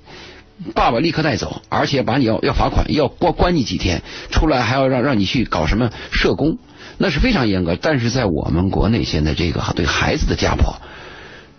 [0.74, 6.56] 爸爸立刻带走，而且把你要要罚款，要关关你几天，出来还要让让你去搞什么社工，
[6.96, 7.76] 那是非常严格。
[7.76, 10.80] 但是在我们国内，现在这个对孩子的家暴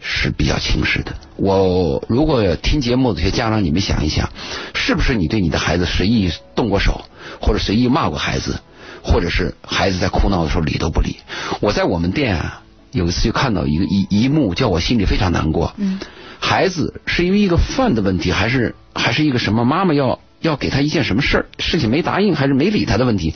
[0.02, 1.14] 是比较轻视的。
[1.36, 4.32] 我如果听节目的这些家长，你们想一想，
[4.74, 7.06] 是不是你对你的孩子随意动过手，
[7.40, 8.60] 或者随意骂过孩子，
[9.04, 11.18] 或者是孩子在哭闹的时候理都不理？
[11.60, 12.64] 我在我们店啊。
[12.92, 15.74] 有一次就看到一个一一幕，叫我心里非常难过。
[15.78, 16.00] 嗯，
[16.40, 19.66] 孩子是因为一个饭的问题，还是还是一个什么？
[19.66, 23.34] 妈妈要要给他一件什么事儿，事情没答应，还是没理他的问题？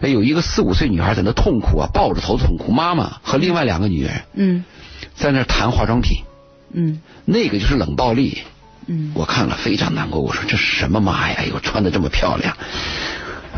[0.00, 2.72] 哎，有一个四五岁女孩在那痛苦啊，抱着头痛哭。
[2.72, 4.64] 妈妈和另外两个女人，嗯，
[5.14, 6.18] 在那谈化妆品，
[6.72, 8.38] 嗯，那个就是冷暴力。
[8.90, 10.20] 嗯，我看了非常难过。
[10.20, 11.34] 我说这是什么妈呀？
[11.38, 12.56] 哎呦，穿的这么漂亮。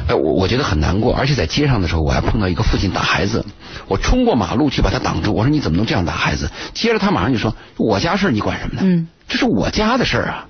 [0.09, 3.45] 哎，我我觉得很难过，而且在街上的时候，我还碰到一个父亲打孩子，
[3.87, 6.51] 我冲过马路去把他挡住，我说你怎么能这样打孩子？
[6.75, 8.81] 接着他马上就说我家事你管什么呢？
[8.85, 10.47] 嗯，这是我家的事儿啊，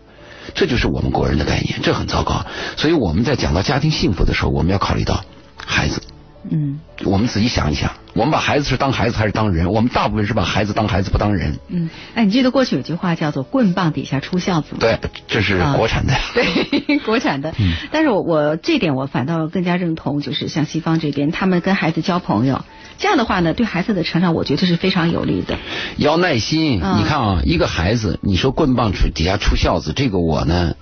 [0.55, 2.45] 这就是我们国人的概念，这很糟糕。
[2.77, 5.25] 所以我们在讲到家庭幸福的时候，我们要考虑到
[5.57, 6.01] 孩子。
[6.49, 9.71] 嗯，我们仔细想一想，我们把孩子是当孩子还是当人？
[9.71, 11.59] 我们大部分是把孩子当孩子不当人。
[11.69, 14.79] 嗯，哎，你记得过去有句话叫做“棍棒底下出孝子”吗？
[14.81, 14.99] 对，
[15.29, 16.15] 这是国产的。
[16.33, 17.53] 对， 国产的。
[17.59, 17.75] 嗯。
[17.93, 22.65] 但是我我这点我反倒更加认同，就是像西方这边，他们跟孩子交朋友，
[22.97, 25.59] 这样的话呢，对孩子的成长，我觉得是非常有利的。
[25.99, 30.75] 要耐心，你看啊，一个孩子，你说棍棒出底下出孝子，这个我呢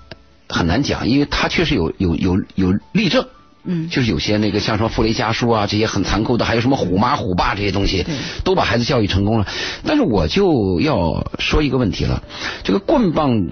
[0.48, 3.26] 很难讲，因为他确实有有有有例证。
[3.64, 8.06] 嗯，就是有些那个像什么傅雷家书啊，这些很残酷的，还有什么虎妈虎爸这些东西，
[8.44, 9.46] 都把孩子教育成功了。
[9.84, 12.22] 但是我就要说一个问题了，
[12.62, 13.42] 这个棍棒。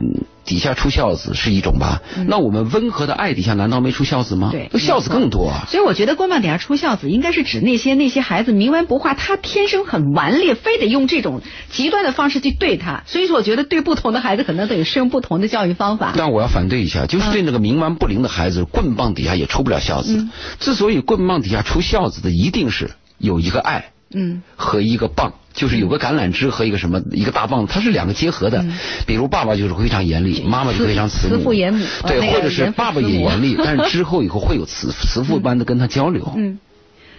[0.47, 2.01] 底下出孝子是一种吧？
[2.29, 4.51] 那我们温和的爱底下难道没出孝子吗？
[4.53, 5.67] 对，孝子更多啊。
[5.69, 13.03] 所以我觉得棍棒底下出孝子，应该是指那些那些孩子冥顽不化，他天生很顽劣，非得用这种极端的方式去对他。
[13.07, 16.15] 所以说，我觉得对不同的孩子可能得适用不同的教育方法。
[16.17, 20.29] 但我要反对一下，就是对那个冥顽不灵的孩子，棍棒底下也出不了孝子。
[20.61, 23.91] 之所以棍棒底下出孝子的，一定是有一个爱。
[24.13, 28.65] 嗯，和一个棒，就是有个橄榄枝和一个什么一个大棒，它是两个结合的。
[29.07, 31.37] 比如爸爸就是非常严厉，妈妈就非常慈母。
[31.37, 31.85] 慈父严母。
[32.07, 36.33] 对，或者是爸爸也严厉，但是之后以后会有慈慈父般的跟他交流。
[36.37, 36.59] 嗯。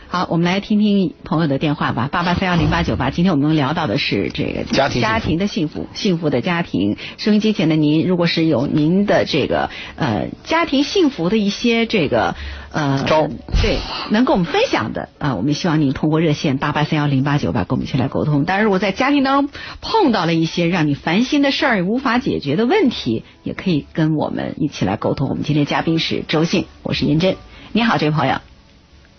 [0.10, 3.10] 好，我们来听听朋友的电话吧，八八三幺零八九八。
[3.10, 6.96] 今天我们聊到的是这个家庭家庭的幸福，幸福的家庭。
[7.18, 12.38] 收音机前的您，如果是有您的这个呃家庭幸福的一些这个
[12.78, 13.28] 呃招，
[13.60, 13.80] 对，
[14.12, 18.46] 能跟我们分享的啊，我们希望您通过热线八八三幺零八九八跟我们一起来沟通。
[18.46, 19.50] 当然，如果在家庭当中
[19.82, 25.28] 碰到了一些让你烦心的事儿，无法解决的问题，也可以跟我们一起来沟通。
[25.28, 27.36] 我们今天嘉宾是周信，我是银珍。
[27.72, 28.36] 你好，这位朋友。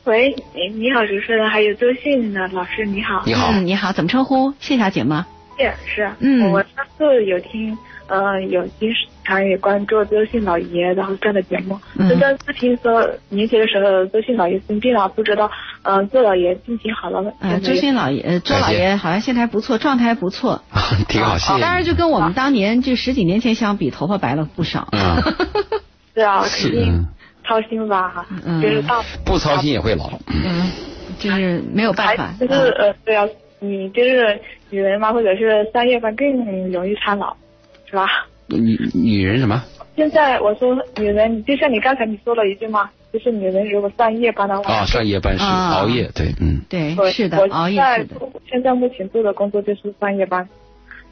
[0.05, 0.37] 喂，
[0.77, 3.25] 你好，主持人，还有周信呢老师，你好。
[3.27, 4.55] 你好，你好，怎么称呼？
[4.61, 5.27] 谢小姐吗？
[5.57, 6.09] 谢是。
[6.21, 8.88] 嗯，我上次有听，呃，有经
[9.29, 11.79] 常也关注周迅老爷，然后这样的节目。
[11.99, 12.17] 嗯。
[12.21, 15.51] 但是听说年轻的时候周迅老爷生病了，不知道，
[15.83, 17.31] 嗯，周老爷病情好了吗？
[17.41, 20.62] 嗯，周迅老爷，呃，周老爷好像现在还不错，状态还不错。
[21.09, 21.61] 挺好，谢谢。
[21.61, 24.88] 当然，就跟我们当年就十几年前相比，头发白了不少。
[24.93, 25.23] 嗯。
[26.17, 27.07] 是啊，肯定。
[27.47, 28.27] 操心吧哈，
[28.61, 30.71] 就是大不操心也会老，嗯，
[31.19, 32.35] 就是没有办法。
[32.38, 33.27] 就是呃，对啊，
[33.59, 34.38] 你就是
[34.69, 37.35] 女人嘛，或者是三月份更容易苍老，
[37.88, 38.07] 是吧？
[38.48, 39.62] 女女人什么？
[39.96, 48.16] 现在我说女人，就像你刚才你说了一句嘛，就是女人如果上夜班的话啊，上夜班是熬夜，对，嗯，对，是的，熬夜是的。
[48.48, 50.48] 现在目前做的工作就是上夜班，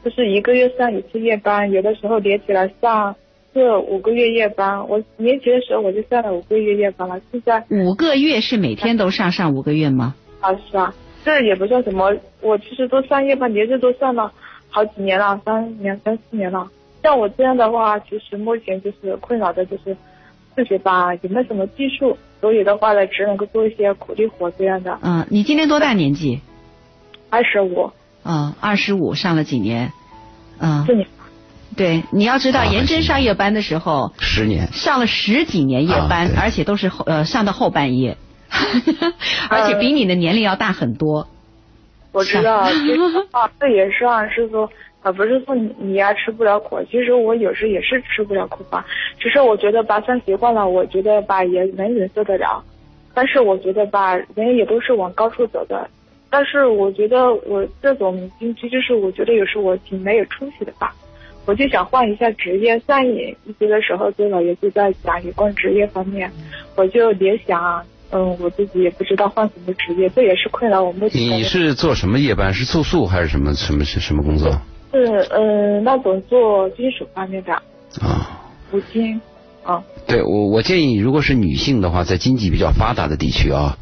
[0.03, 3.15] 就是一个月上一次夜班，有的时候连起来上。
[3.53, 7.19] 是五个月夜班，我年前的时候我就上了五个月夜班了。
[7.31, 10.13] 现在五个月是每天都上上五个月吗？
[10.41, 10.93] 啊，是啊，
[11.25, 12.15] 这也不算什么。
[12.41, 14.31] 我其实都上夜班，连着都上了
[14.69, 16.69] 好几年了，三两三四年了。
[17.07, 19.95] 像我这样的话，其实目前就是困扰的就是
[20.53, 24.99] 自己吧，也没什么技术，所以的话呢，只能够做一些苦力活这样的。
[25.01, 26.41] 嗯，你今年多大年纪？
[27.29, 27.91] 二十五。
[28.25, 29.93] 嗯，二十五，上了几年？
[30.59, 30.85] 嗯。
[30.85, 31.07] 四年。
[31.77, 38.17] 对，你要知道，严真上夜班的时候，十年上了十几年夜班，而且都是后呃上到后半夜，
[39.49, 41.29] 而且比你的年龄要大很多。
[42.11, 42.57] 我知道，
[43.31, 44.69] 啊，这也算是说，
[45.07, 48.85] 啊，不是说你呀吃不了苦，其实我有时也是吃不了苦吧。
[49.17, 52.61] 只是我觉得吧，算习惯了，我觉得吧也能忍受得了。
[53.13, 55.89] 但是我觉得吧，人也都是往高处走的。
[56.29, 60.93] 但是我觉得我这种经济，就是我觉得有时候我挺没有出息的吧。
[61.45, 66.29] 我就想换一下职业，上一一节的时候，周老爷就在讲有关职业方面，
[66.75, 71.21] 我就联想，嗯，我自己也不知道换什么职业，这也是困扰我目前。
[71.21, 72.53] 你是做什么夜班？
[72.53, 74.51] 是住宿还是什么什么是什么工作？
[74.91, 77.53] 是呃，那种做金属方面的
[78.01, 79.19] 啊，五金
[79.63, 79.83] 啊。
[80.07, 83.77] 对我，我建议，如果是女性的话，在经济比较发达的地区啊，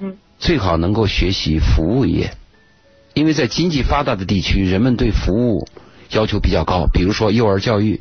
[0.00, 2.32] 嗯，最好能够学习服务业，
[3.14, 5.66] 因为在经济发达的地区，人们对服务。
[6.10, 7.98] 要求比较高，比如说幼儿教育，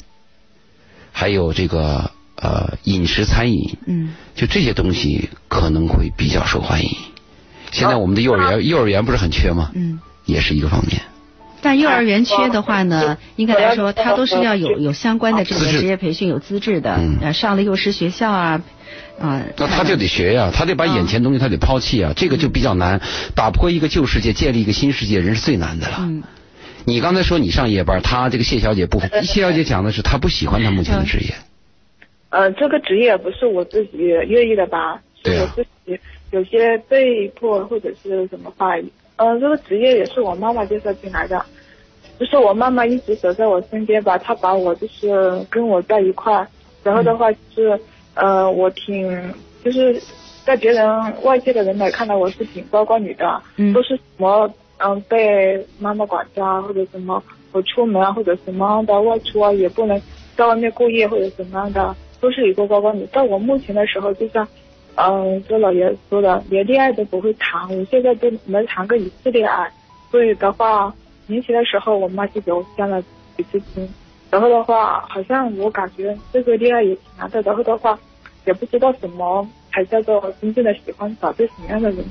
[1.13, 6.89] 还有这个呃饮食餐饮，嗯，就这些东西可能会比较受欢迎。
[7.71, 9.71] 现在我们的幼儿园幼儿园不是很缺吗？
[9.73, 11.01] 嗯，也是一个方面。
[11.63, 18.61] 但幼儿园缺的话呢， 应该来说，他都是要有有相关的这个职业培训，有资质的，嗯，上了幼师学校啊，
[19.19, 19.41] 啊。
[19.57, 23.01] 那他就得学呀，他得把眼前东西他得抛弃啊，这个就比较难。
[23.33, 25.99] 打破一个旧世界，建立一个新世界，人是最难的了。
[26.01, 26.21] 嗯。
[26.85, 31.33] 你刚才说你上夜班，他这个谢小姐不，谢小姐讲的是她不喜欢她目前的职业。
[32.29, 34.99] 呃，这个职业不是我自己愿意的吧？
[35.23, 35.97] 是我自己
[36.31, 38.73] 有些被迫或者是什么话。
[39.15, 41.45] 呃，这个职业也是我妈妈介绍进来的，
[42.23, 46.47] 就是我妈妈一直守在我身边吧，她把我就是跟我在一块，
[46.81, 47.77] 然后的话就是
[48.15, 50.01] 呃，我挺就是
[50.45, 50.87] 在别人
[51.23, 53.41] 外界的人来看到我是挺乖乖女的，
[53.73, 60.01] 都是什么嗯被妈妈管家或者什么，我出门啊或者什么的外出啊也不能
[60.37, 63.05] 在外面过夜或者怎么样的，都是一个乖乖女。
[63.11, 64.47] 但我目前的时候就像
[64.95, 69.69] 嗯周老爷说的，连恋爱都不会谈，我现在都没谈过一次恋爱，
[70.09, 70.93] 所以的话
[71.27, 73.01] 年轻的时候我妈就给我相了
[73.37, 73.87] 几次亲，
[74.29, 77.97] 然后的话好像我感觉这个恋爱也挺难的，然后的话
[78.45, 79.47] 也不知道什么。
[79.75, 82.05] 才叫做真正的喜欢找对什么样的人，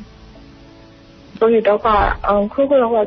[1.38, 3.06] 所以的话，嗯，困惑的话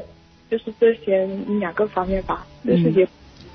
[0.50, 1.26] 就是这些
[1.60, 3.06] 两个方面吧，就是也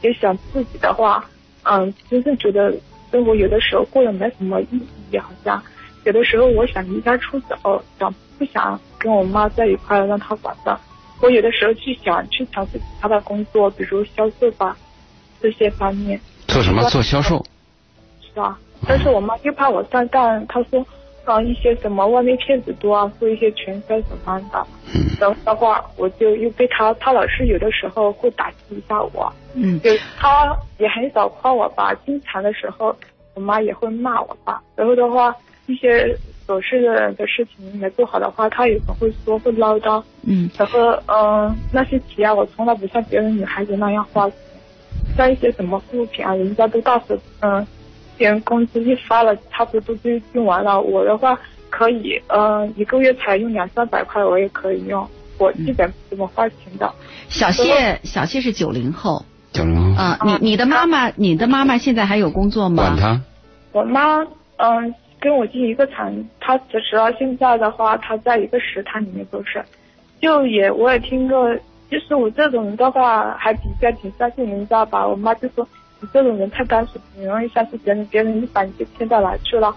[0.03, 1.25] 也想自己的话，
[1.63, 2.71] 嗯，真正觉得
[3.11, 4.79] 生活有的时候过得没什么意
[5.11, 5.63] 义，好像
[6.05, 10.79] 有的时候我想离家出走，想不想跟我妈在一块让她管着，
[11.23, 14.77] 我有的时候去想去尝试其他的工作，比如销售吧
[15.41, 16.21] 这些方面。
[16.49, 16.83] 做什么？
[16.91, 17.45] 做销售。
[18.21, 18.59] 是啊。
[18.89, 20.85] 但是我妈又怕我上当，她说，
[21.23, 24.67] 搞一些什么外面骗子多啊，做一些传销什么的。
[24.95, 25.05] 嗯。
[25.21, 29.31] 然后的话，我就又被她，她老是有的时候会打击一下我。
[29.55, 29.79] 嗯。
[29.83, 32.97] 就她也很少夸我吧，经常的时候，
[33.35, 34.63] 我妈也会骂我吧。
[34.75, 35.35] 然后的话，
[35.67, 36.17] 一些
[36.51, 40.03] 琐事的的事情没做好的话，她也很会说，会唠叨。
[40.27, 40.51] 嗯。
[40.59, 44.39] 然后嗯，那些钱啊，我从来不像别人女孩子那样花钱，
[45.17, 47.67] 像一些什么护肤品啊，人家都大手嗯。
[48.45, 50.79] 工资一发了，差不多就用完了。
[50.79, 51.39] 我的话
[51.71, 55.09] 可以，嗯，一个月才用两三百块，我也可以用。
[55.39, 56.93] 我基本不怎么花钱的。
[57.31, 59.25] 小谢，小谢是九零后。
[59.53, 60.03] 九零后。
[60.03, 62.83] 啊，你你的妈妈，你的妈妈现在还有工作吗？
[62.83, 63.23] 管他。
[63.73, 64.19] 我妈，
[64.59, 67.13] 嗯，跟我进一个厂，她辞职了。
[67.13, 69.63] 现在的话，她在一个食堂里面做事。
[70.21, 71.55] 就也，我也听过，
[71.91, 75.07] 就是我这种人的话，还比较挺相信人家吧。
[75.07, 75.67] 我妈就说。
[76.03, 79.71] 你这种人太单纯，很容易相信别人，别人一把你就骗到哪去了。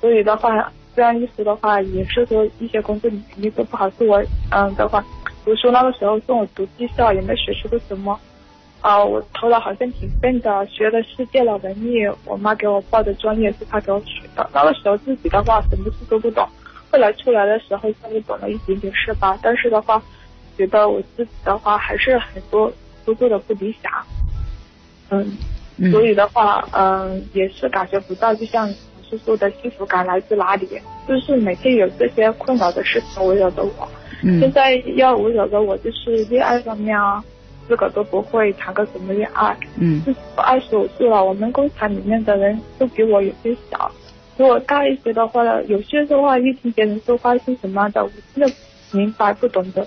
[0.00, 3.90] 所以的话，这样一说的话，也是说一些工作你肯定做不好。
[3.90, 4.18] 是我，
[4.52, 5.04] 嗯的话，
[5.44, 8.18] 读书那个时候送我读技校，也没学出个什么。
[8.80, 12.06] 啊，我头脑好像挺笨的，学的是电脑文艺。
[12.24, 14.48] 我妈给我报的专业是她给我取的。
[14.54, 16.46] 那个时候自己的话什么事都不懂，
[16.90, 19.38] 后来出来的时候稍微懂了一点点事吧。
[19.42, 20.00] 但是的话，
[20.56, 22.72] 觉得我自己的话还是很多
[23.04, 23.92] 都做的不理想。
[25.10, 25.36] 嗯。
[25.92, 28.74] 所以的话，嗯，也是感觉不到，就像老
[29.10, 30.66] 师说的，幸福感来自哪里？
[31.06, 33.86] 就是每天有这些困扰的事情围绕着我。
[34.22, 37.22] 现在要围绕着我，就是恋爱方面啊，
[37.66, 39.56] 自个都不会谈个什么恋爱。
[39.78, 40.02] 嗯。
[40.36, 43.90] 我二十五岁了，我们工厂里面的人都比我有些小。
[44.36, 48.54] 比我大一些的话呢，有些的话一听别人说话是什么的，我真的
[48.92, 49.86] 明白不懂得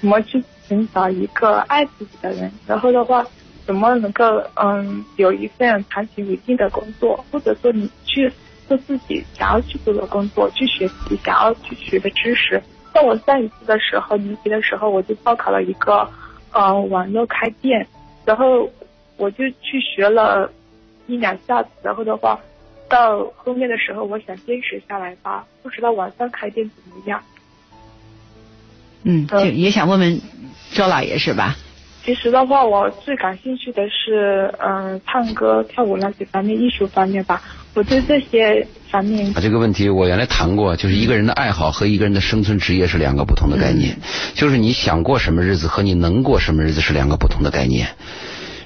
[0.00, 2.52] 怎么去寻找一个爱自己的人。
[2.66, 3.26] 然后的话。
[3.68, 8.32] 怎么能够嗯有一份长期稳定的工作，或者说你去
[8.66, 12.62] 做自己想要去做的工作，去学习想要去学的知识。
[12.94, 16.08] 在我上一次的时候，年级的时候，我就报考了一个
[16.52, 17.86] 嗯网络开店，
[18.24, 18.70] 然后
[19.16, 20.50] 我就去学了
[21.06, 22.38] 一两下子，然后的话
[22.88, 27.22] 到后面的时候，我想坚持下来吧，不知道网上开店怎么样。
[29.04, 30.20] 嗯，就也想问问
[30.72, 31.54] 周老爷是吧？
[32.04, 37.42] 其实的话，我最感兴趣的是，嗯，唱歌、跳舞那些方面，艺术方面吧。
[37.78, 39.28] 我对这些方面。
[39.28, 43.98] 啊，这个问题我原来谈过，就是一个人的爱好和一个人的生存职业是两个不同的概念。
[44.34, 47.90] 就是你想过什么日子和你能过什么日子是两个不同的概念。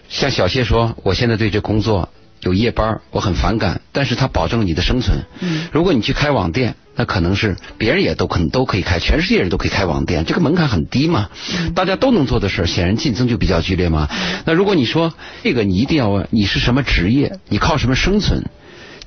[0.08, 2.08] 像小谢说，我现在对这工作。
[2.40, 5.16] 有夜班，我很反感，但是他保证了你的生存。
[5.38, 11.28] 嗯，如果你去开网店，那可能是别人也都可能都可以开，全世界人都可以开网店，这个门槛很低嘛，
[11.76, 14.08] 大家都能做的事显然竞争就比较剧烈嘛。
[14.44, 18.42] 那如果你说这个，你一定要问你是什么职业，你靠什么生存，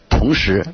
[0.10, 0.66] 同时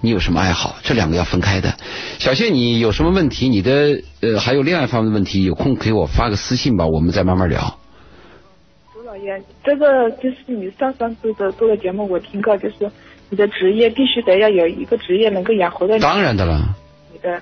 [0.00, 1.74] 你有什么爱好，这两个要分开的。
[2.18, 3.48] 小谢，你有什么问题？
[3.48, 7.78] 你的呃还有恋爱方面的问题，有空给我发个私信吧，我们再慢慢聊。
[8.96, 12.90] 吴老爷这个就是你上上次的做的节目，我听过，就是
[13.30, 15.98] 你的职业必须得要有一个职业能够养活的。
[16.00, 16.74] 当然的了。
[17.12, 17.40] 你的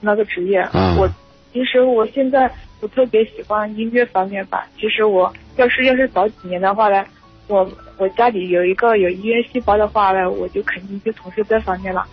[0.00, 0.60] 那个职业，
[0.98, 1.08] 我
[1.52, 4.66] 其实我现在我特别喜欢音乐方面吧。
[4.78, 7.04] 其实我要是要是早几年的话呢。
[7.46, 12.04] 我我家里有一个有医院细胞的话呢，我就肯定就从事这方面了。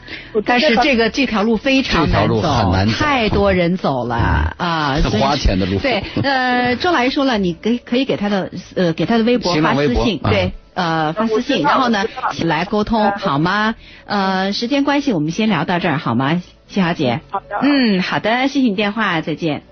[0.46, 2.42] 但是这个这条路非常难走，
[2.98, 4.16] 太多人走了
[4.58, 5.80] 啊，花钱的路。
[5.80, 12.06] 对， 呃，周老爷说了，你给可以给他的呃给他的微博发私信，对，呃发私信，然后呢
[12.44, 13.76] 来沟通好吗？
[14.06, 16.42] 呃，时间关系，我们先聊到这儿好吗？
[16.68, 17.22] 谢小姐。
[17.30, 17.46] 好的。
[17.62, 19.64] 嗯，好的，谢谢你电话，再见。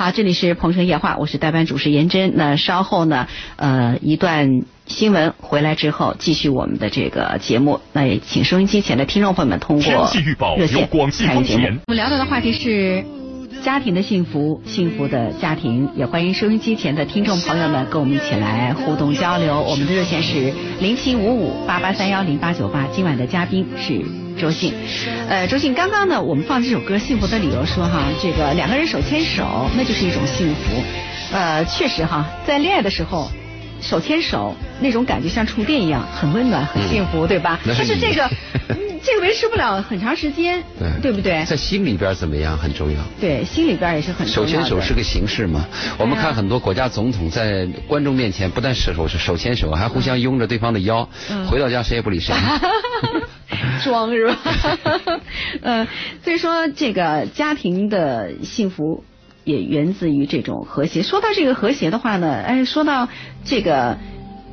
[0.00, 2.32] 好，这里是鹏城夜话，我是代班主持严真。
[2.34, 7.80] 那稍后呢，呃，一段新闻回来之后，继续我们的这个节目。
[7.92, 10.10] 那也请收音机前的听众朋友们通过
[10.56, 11.64] 热线参与节目。
[11.86, 13.04] 我们聊到的话题是
[13.62, 15.90] 家庭的幸福，幸福的家庭。
[15.94, 19.60] 也欢迎收音机前的听众朋友们跟我们一起来互动交流。
[19.60, 20.50] 我们的热线是
[20.80, 22.86] 零七五五八八三幺零八九八。
[22.86, 24.19] 今晚的嘉宾是。
[24.40, 24.72] 周迅，
[25.28, 30.82] 呃，周迅，刚刚呢，我们放这首歌《幸福的理由》，说哈，这个两个人手牵手，那就是一种幸福。
[31.32, 33.30] 呃，确实哈，在恋爱的时候，
[33.80, 37.58] 手牵手那种感觉像触电一样，很温暖，很幸福，对吧？
[37.66, 38.28] 但是这个，
[39.02, 41.44] 这个维持不了很长时间，对对不对？
[41.44, 42.98] 在心里边怎么样很重要。
[43.20, 44.48] 对，心里边也是很重要。
[44.48, 45.66] 手牵手是个形式嘛？
[45.98, 51.08] 我们看很多国家总统在观众面前不但手是手牵手，还互相拥着对方的腰，
[51.48, 52.34] 回到家谁也不理谁。
[53.82, 54.36] 装是吧？
[55.62, 55.88] 呃，
[56.22, 59.04] 所以说这个家庭的幸福
[59.44, 61.02] 也源自于这种和谐。
[61.02, 63.08] 说到这个和谐的话呢，哎，说到
[63.44, 63.98] 这个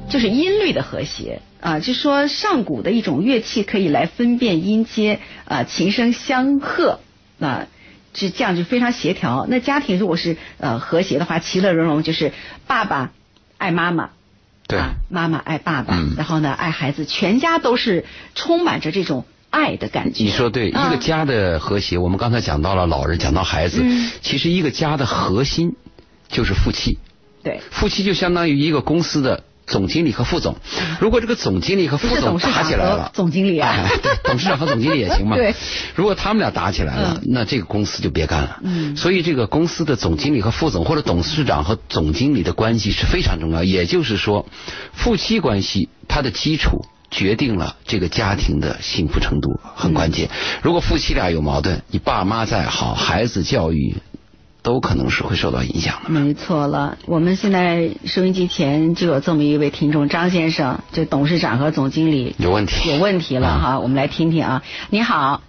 [0.10, 7.00] 就是音律的和谐啊，就说上古的一种乐器可以来分辨音阶啊，琴声相和
[7.40, 7.68] 啊，
[8.14, 9.46] 是这样就非常协调。
[9.50, 12.32] 那家庭如果是呃和谐的话，其乐融融，就是
[12.66, 13.12] 爸爸
[13.58, 14.10] 爱妈妈。
[14.68, 14.80] 对，
[15.10, 18.04] 妈妈爱爸爸，然后呢爱孩子，全家都是
[18.36, 19.24] 充满着这种
[19.58, 20.24] 爱的感觉。
[20.24, 23.84] 你说对，一个家的和谐，我们刚才讲到了老人，讲到孩子，
[24.22, 25.76] 其实一个家的核心
[26.30, 26.98] 就是夫妻。
[27.44, 29.44] 对，夫妻就相当于一个公司的。
[29.68, 30.56] 总经理和副总，
[31.02, 33.86] 如果这个总经理和副总打起来了，总经理啊，
[34.24, 35.36] 董事长和总经理也行嘛。
[35.36, 35.54] 对，
[35.94, 38.62] 如果他们俩打起来了，那这个公司就别干了。
[38.64, 43.62] 嗯，所以这个公司的总经理和副总，或者董事长和总经理的关系是非常重要。
[43.66, 44.46] 也就是说，
[44.94, 50.30] 夫妻关系它的基础决定了这个家庭的幸福程度，很关键。
[50.62, 53.98] 如果夫妻俩有矛盾，你爸妈再好，孩子教育。
[54.64, 56.10] 都可能是会受到影响的。
[56.10, 64.64] 没错了，我们现在收音机前就有这么一位听众张先生，这董事长和总经理有问题，有问题了哈，我们来听听啊。
[64.90, 65.42] 你好，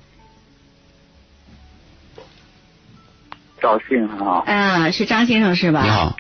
[3.61, 4.45] 赵信好。
[4.47, 5.83] 嗯，是张先生是吧？
[5.83, 6.17] 你好，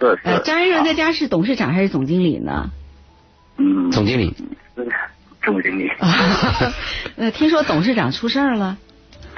[0.00, 0.42] 是是。
[0.44, 2.70] 张先生在家是董事长还是总经理呢？
[3.58, 4.34] 嗯，总经理。
[5.42, 5.90] 总经理。
[7.16, 8.76] 呃，听说董事长出事儿了。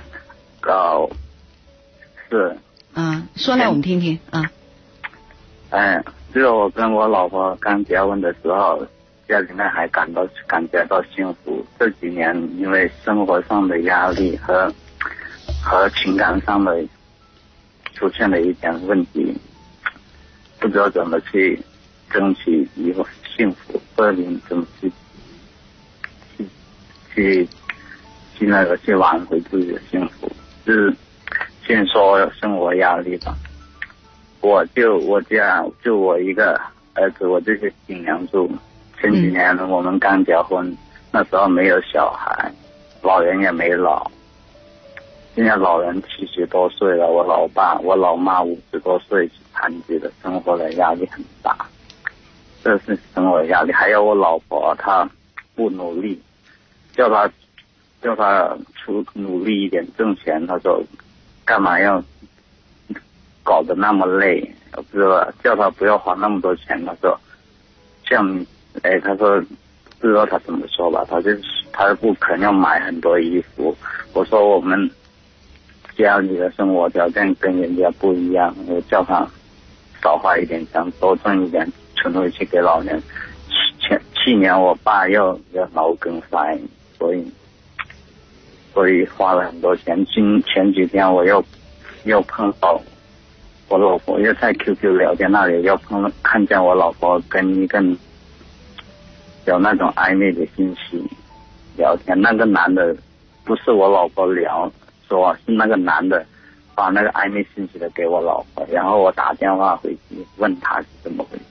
[0.64, 1.10] 哦，
[2.28, 2.56] 是。
[2.94, 4.50] 啊，说来我们听听啊。
[5.70, 6.02] 哎，
[6.34, 8.86] 就是我跟我老婆刚结婚的时候，
[9.26, 11.64] 家里面还感到感觉到幸福。
[11.78, 14.72] 这几年因为生活上的压力和
[15.64, 16.84] 和情感上的
[17.94, 19.34] 出现了一点问题，
[20.60, 21.58] 不知道怎么去
[22.10, 24.92] 争取以后幸福，或者怎么去去
[27.14, 27.48] 去
[28.34, 30.30] 去那个去挽回自己的幸福，
[30.64, 30.94] 是。
[31.64, 33.36] 先说生活压力吧，
[34.40, 36.60] 我就我家就我一个
[36.94, 38.50] 儿子，我就是顶梁柱。
[39.00, 40.76] 前几年我们刚结婚，
[41.12, 42.52] 那时候没有小孩，
[43.00, 44.10] 老人也没老。
[45.36, 51.56] 现在老人七十多岁了，我老爸、我老妈五十多岁残疾的，生活的压力很大。
[52.64, 55.08] 这是生活压力，还有我老婆，她
[55.54, 56.20] 不努力，
[56.92, 57.30] 叫他
[58.00, 60.82] 叫他出努力一点挣钱，他说。
[61.44, 62.00] 干嘛要
[63.42, 64.48] 搞得那么累？
[64.70, 66.80] 不知道叫他不要花那么多钱。
[66.86, 67.20] 他说，
[68.08, 68.46] 像，
[68.82, 69.42] 哎，他说，
[69.98, 71.04] 不知道他怎么说吧。
[71.10, 73.76] 他就是他不肯要买很多衣服。
[74.12, 74.88] 我说我们
[75.96, 79.26] 家里的生活条件跟人家不一样，我叫他
[80.00, 83.02] 少花一点钱，多挣一点，存回去给老人。
[83.80, 86.56] 前去年我爸要要脑梗塞，
[87.02, 87.32] 所以。
[88.72, 90.02] 所以花了很多钱。
[90.06, 91.44] 今前几天我又
[92.04, 92.80] 又碰到
[93.68, 97.82] 我老婆，又在 QQ 聊天那里又碰看见我老婆跟一个
[99.44, 101.04] 有那种暧昧的信息
[101.76, 102.18] 聊天。
[102.18, 102.96] 那个男的
[103.44, 104.72] 不是我老婆聊，
[105.06, 106.24] 说是那个男的
[106.74, 108.66] 发那个暧昧信息的给我老婆。
[108.70, 111.44] 然后我打电话回去问他是怎么回事，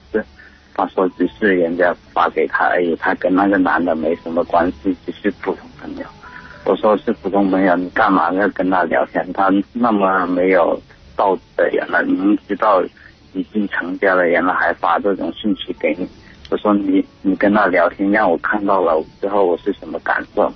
[0.74, 6.04] 他说只是人家发给他而已，他跟那个男的没什么关系，只是普通朋友。
[6.64, 9.26] 我说是普通朋友，你干嘛要跟他聊天？
[9.32, 10.80] 他那么没有
[11.16, 12.82] 道德的人了，明知道
[13.32, 16.08] 已经成家的人了，还发这种信息给你。
[16.50, 20.52] 我说你你跟他聊天，让我看到了之后，我是什么感受？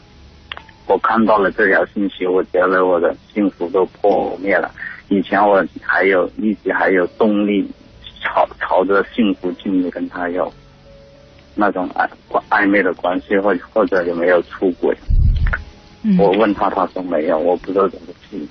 [0.86, 4.70] 我看到了这条信息，我觉得我的幸福都破灭了。
[5.08, 7.68] 以前我还有一直还有动力，
[8.76, 10.52] 朝朝着幸福进去跟他有
[11.54, 12.06] 那种暧
[12.50, 14.94] 暧昧的关系，或或者有没有出轨？
[16.18, 18.46] 我问他，他说没有，我不知道怎么去，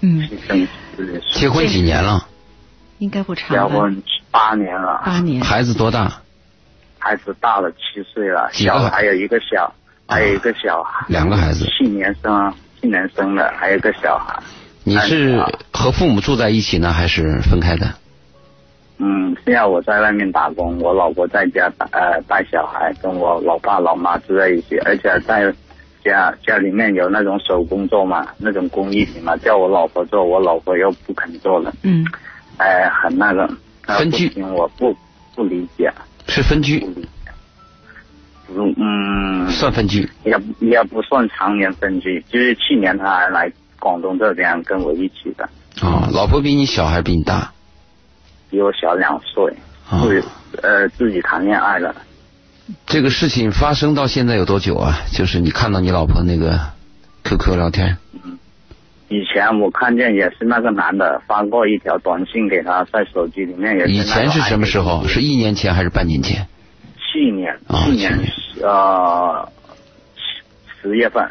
[0.00, 0.26] 嗯。
[1.34, 2.26] 结婚几年了？
[2.98, 3.50] 应该不长。
[3.50, 5.02] 结婚八年了。
[5.04, 5.42] 八年。
[5.42, 6.10] 孩子多大？
[6.98, 9.72] 孩子大了七岁了，小还有一个小，
[10.08, 11.04] 还有一个小孩。
[11.08, 11.66] 两个孩子。
[11.66, 14.42] 去年生，去年生的，还有一个小孩。
[14.82, 15.38] 你是
[15.72, 17.94] 和父母住在一起呢，还是分开的？
[18.98, 25.52] 嗯，现在我在外面打工，我老婆在家呃带小孩，跟我老爸老妈住在一起，而且在
[26.02, 31.72] 家家里面有那种手工做嘛，那种工艺品嘛，叫我老婆做，我老婆又不肯做了。
[31.82, 32.06] 嗯。
[32.56, 33.46] 哎，很那个。
[33.86, 34.32] 分居。
[34.42, 34.96] 我不
[35.34, 35.92] 不理解。
[36.26, 36.80] 是分居。
[36.80, 37.08] 不理解。
[38.48, 39.48] 嗯嗯。
[39.50, 40.08] 算分居。
[40.24, 45.46] 也也不算常年分居，就是去年他还来广东这边跟我一起的。
[45.82, 47.52] 哦，老婆比你小还是比你大？
[48.56, 49.54] 比我小两岁，
[49.86, 50.22] 会
[50.62, 51.94] 呃自己谈恋爱了。
[52.86, 55.00] 这个事情发生到现在有多久啊？
[55.12, 56.58] 就是你看到你老婆那个
[57.22, 57.98] QQ 聊天。
[58.24, 58.38] 嗯，
[59.10, 63.92] 以前我看见也是那个男的发过一条短信给他，在手机里面也是。
[63.92, 65.06] 以前是什么时候？
[65.06, 66.46] 是一年前还是半年前？
[66.96, 67.54] 去年，
[67.84, 68.18] 去年
[68.62, 69.46] 呃
[70.80, 71.28] 十月份。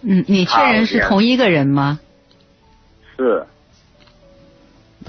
[0.00, 2.00] 嗯，你确认是同一个人吗？
[3.18, 3.44] 是。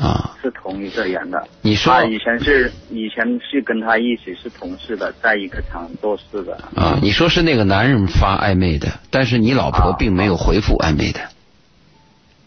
[0.01, 1.47] 啊，是同一个人的。
[1.61, 6.57] 你说以前是以前是跟他一起是同事的，在一个厂做事的。
[6.75, 11.19] 啊，你说是那个男人发暧昧的，但是你老婆并没有回复暧昧的。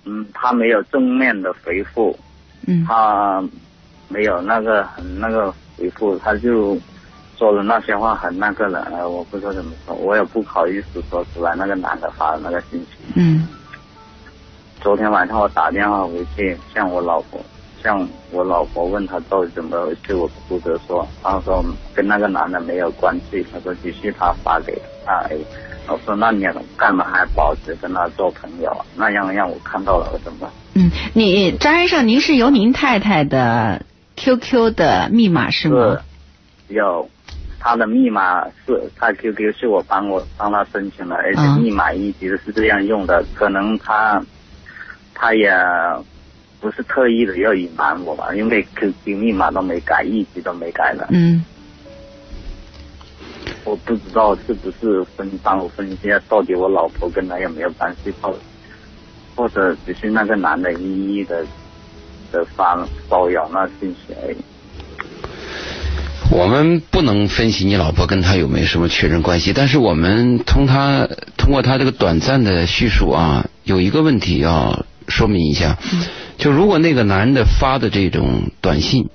[0.04, 2.18] 嗯，他没有正面的回复。
[2.66, 2.84] 嗯。
[2.84, 3.42] 他
[4.08, 6.76] 没有那个很那个回复，他就
[7.38, 11.54] 说的那些话很那个了，我不知道怎么说，我也不好意思说出来。
[11.54, 13.12] 那个男的发的那个信息。
[13.14, 13.46] 嗯。
[14.84, 17.40] 昨天晚上我打电话回去，向我老婆，
[17.82, 21.64] 向我老婆问他到底怎么回事，我哭着说，他说
[21.94, 25.24] 跟那个男的没有关系，他说只是他发给他。
[25.88, 28.70] 我说那你干嘛还保持跟他做朋友？
[28.94, 30.50] 那样让我看到了，我怎么？
[30.74, 35.98] 嗯，你张先生，您是由您太太的 QQ 的密码是吗？
[36.68, 37.08] 是，有，
[37.58, 44.22] 他的密码是他 QQ 是我帮我帮他申请的，而且密码一直是这样用的，可能他。
[45.14, 45.50] 他也
[46.60, 51.06] 不是特意的要隐瞒我吧，因为 QQ 密码都没改，一直都没改的。
[51.10, 51.44] 嗯。
[53.64, 58.34] 我不知道是不是分帮我分析下，到底我老婆跟他有没有关系，或
[59.34, 61.46] 或者只是那个男的一一的
[62.30, 64.36] 的发骚扰那信息而已。
[66.30, 74.84] 我们不能分析你老婆跟他有没有什么确认关系，但是我们通他通过他这个短暂的叙述啊，有一个问题要。
[75.06, 75.78] 说明一下，
[76.38, 79.10] 就如果那个男的发的这种短信，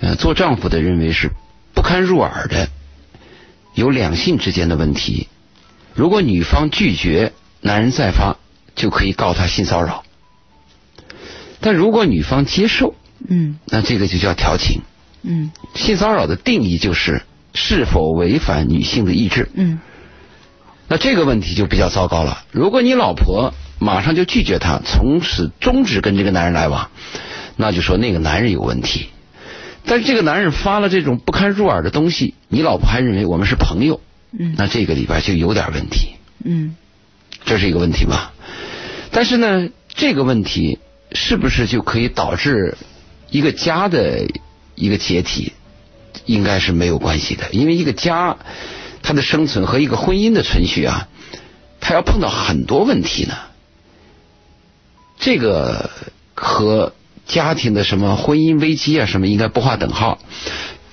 [0.00, 1.30] 呃，做丈夫的认为是
[1.74, 2.68] 不堪入耳的，
[3.74, 5.28] 有两性之间的问题。
[5.94, 8.36] 如果女方拒绝，男人再发
[8.74, 10.04] 就可以告他性骚扰。
[11.60, 12.94] 但如果女方接受，
[13.28, 14.82] 嗯，那这个就叫调情。
[15.22, 17.22] 嗯，性骚扰的定义就是
[17.54, 19.48] 是否违反女性的意志。
[19.54, 19.80] 嗯，
[20.88, 22.44] 那这个问题就比较糟糕了。
[22.50, 23.54] 如果你老婆。
[23.80, 26.90] 马上就拒绝他，从此终止跟这个男人来往，
[27.56, 29.08] 那就说那个男人有问题。
[29.84, 34.00] 但是这个男人发了这种不堪入耳的东西，你老婆还认为我们是朋友，
[34.38, 36.10] 嗯，那这个里边就有点问题，
[36.44, 36.76] 嗯，
[37.44, 38.32] 这是一个问题吧？
[39.10, 40.78] 但是呢，这个问题
[41.12, 42.76] 是不是就可以导致
[43.30, 44.26] 一个家的
[44.76, 45.52] 一个解体？
[46.26, 48.36] 应该是没有关系的，因为一个家
[49.02, 51.08] 它的生存和一个婚姻的存续啊，
[51.80, 53.34] 它要碰到很多问题呢。
[55.20, 55.90] 这个
[56.34, 56.94] 和
[57.26, 60.18] 家庭的什么婚姻危机啊什么应该不划等号，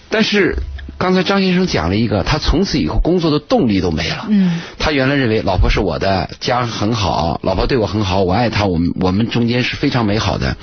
[0.09, 0.57] 但是
[0.99, 4.27] 刚才张先生讲了一个，他从此以后工作的动力都没了。
[4.29, 10.57] 嗯，他原来认为老婆是我的，家很好，老婆对我很好，我爱她，我们我们中间是非常美好的。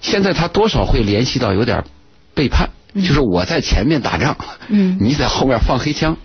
[0.00, 1.84] 现在他多少会联系到有点
[2.34, 4.36] 背叛，就是我在前面打仗，
[4.68, 6.16] 嗯，你在后面放黑枪，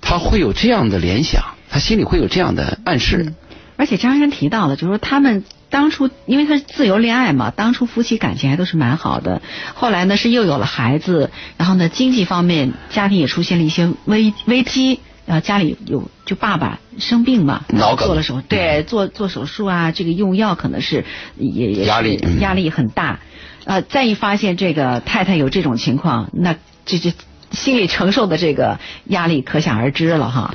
[0.00, 3.32] 他会有这样的联想，他心里会有这样的暗示。
[3.76, 5.44] 而且张先生提到了，就是说他们。
[5.70, 9.42] 当初因为他是自由恋爱嘛，当初夫妻感情还都是蛮好的。
[9.74, 17.64] 后来呢是又有了孩子，然后呢经济方面家庭也出现了一些危危机，然后家里有就爸爸生病嘛，
[17.98, 21.04] 做了手对做做手术啊，这个用药可能是
[21.36, 23.20] 也也压力压力很大。
[23.64, 26.56] 呃再一发现这个太太有这种情况，那
[26.86, 27.12] 这这
[27.50, 30.54] 心理承受的这个压力可想而知了哈。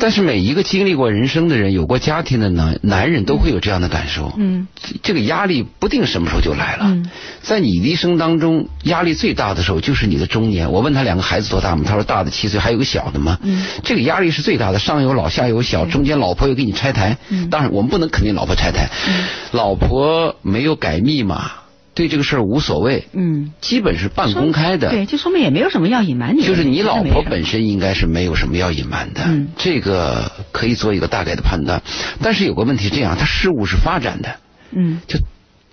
[0.00, 4.32] 但是每一个经历过人生的人，有过家庭的男男人，都会有这样的感受。
[4.38, 4.66] 嗯，
[5.02, 6.86] 这个压力不定什么时候就来了。
[6.86, 7.10] 嗯，
[7.42, 10.72] 在你的一生当中，压力最大的时候就是你的中年。
[10.72, 11.84] 我问他两个孩子多大吗？
[11.86, 13.38] 他说大的七岁，还有个小的吗。
[13.42, 17.18] 嗯，这个压力是最大的，上有老下有小，中间老婆又给你拆台。
[17.28, 18.88] 嗯，当然我们不能肯定老婆拆台。
[19.06, 21.52] 嗯，老婆没有改密码。
[22.00, 26.46] 对这个事儿无所谓，嗯，基本是半公开的，对，就说明也没有什么要隐瞒你。
[26.46, 31.82] 就是你老婆本身应该是没有什么要隐瞒的，嗯，这个可以做一个大概的判断。
[32.22, 34.36] 但是有个问题，这样，他事物是发展的，
[34.70, 35.18] 嗯，就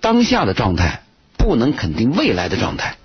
[0.02, 1.00] 当下的状态
[1.38, 2.96] 不能肯定未来的状态，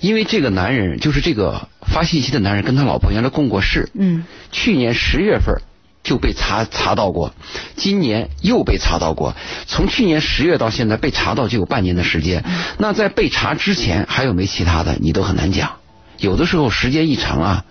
[0.00, 5.54] 因为这个男人就是这个发信息的男人，跟他老婆原来共过事，嗯，去年十月份。
[6.04, 7.34] 就被查查到过，
[7.76, 9.34] 今年又被查到过。
[9.66, 12.44] 从去年十月到现在被查到就有半年的时间。
[12.76, 15.76] 那在被查之前还有没其他的，你都很难讲。
[16.18, 17.64] 有的时候时间一长啊，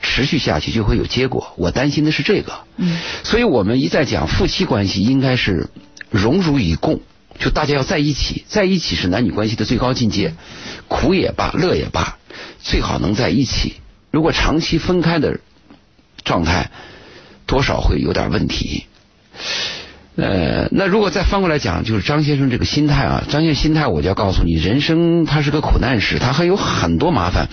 [0.00, 1.52] 持续下去就会有结果。
[1.56, 2.60] 我担心的是这个。
[2.76, 2.96] 嗯。
[3.24, 5.68] 所以我们一再讲夫妻关系应该是
[6.10, 7.00] 荣辱与共，
[7.40, 10.34] 就大家要在一起，在一起是男女关系的最高境界。
[10.86, 12.18] 苦也罢，乐也罢，
[12.62, 13.74] 最好能在一起。
[14.12, 15.40] 如果长期分开的
[16.22, 16.70] 状态。
[17.50, 18.84] 多少会有点问题，
[20.14, 27.48] 呃，那如果再翻过来讲，就是张先生这个心态啊，张先生心态，我就要告诉你，人生它是个苦难史，他还有很多麻烦。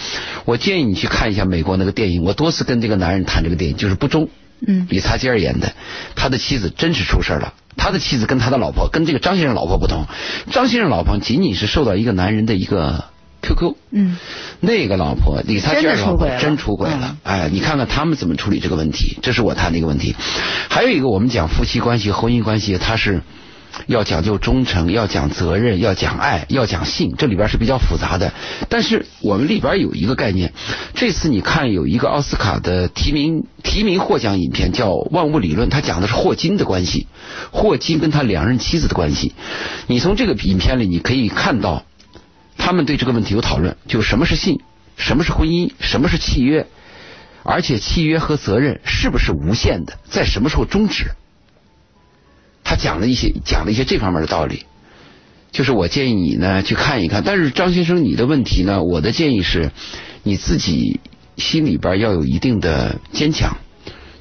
[0.46, 4.30] 我建议你去看一下美国那个电影，我多次跟这个男人谈这个电影，就是不忠，
[4.68, 5.74] 嗯，理查基尔演的，
[6.16, 10.06] 他的妻子真是出事了，他的妻子跟他的老婆跟这个张先生老婆不同，
[10.52, 13.06] 张先生老婆仅仅是受到一个男人的一个。
[13.48, 14.18] QQ，嗯，
[14.60, 20.16] 那个老婆理查基尔老婆真出轨了，哎，你看看他们怎么处理这个问题，这是我谈的一个问题。
[20.70, 23.22] 还有一个，我们讲夫妻关系、婚姻关系，它是
[23.86, 28.34] 要讲究忠诚，要讲责任，要讲爱，要讲性，这里边是比较复杂的。
[28.68, 30.52] 但是我们里边有一个概念，
[30.94, 37.08] 这次你看有一个奥斯卡的提名提名获奖影片叫《万物理论》，它讲的是霍金的关系，
[37.52, 39.34] 霍金跟他两任妻子的关系。
[39.88, 41.84] 你从这个影片里你可以看到。
[42.58, 44.60] 他们对这个问题有讨论，就什么是信，
[44.98, 46.68] 什么是婚姻，什么是契约，
[47.44, 51.12] 而且契约和责任是不是无限的，在什么时候终止？
[52.64, 54.66] 他讲了一些讲了一些这方面的道理，
[55.52, 57.24] 就是我建议你呢去看一看。
[57.24, 59.72] 但是张先生，你的问题呢，我的建议是，
[60.24, 61.00] 你自己
[61.38, 63.56] 心里边要有一定的坚强，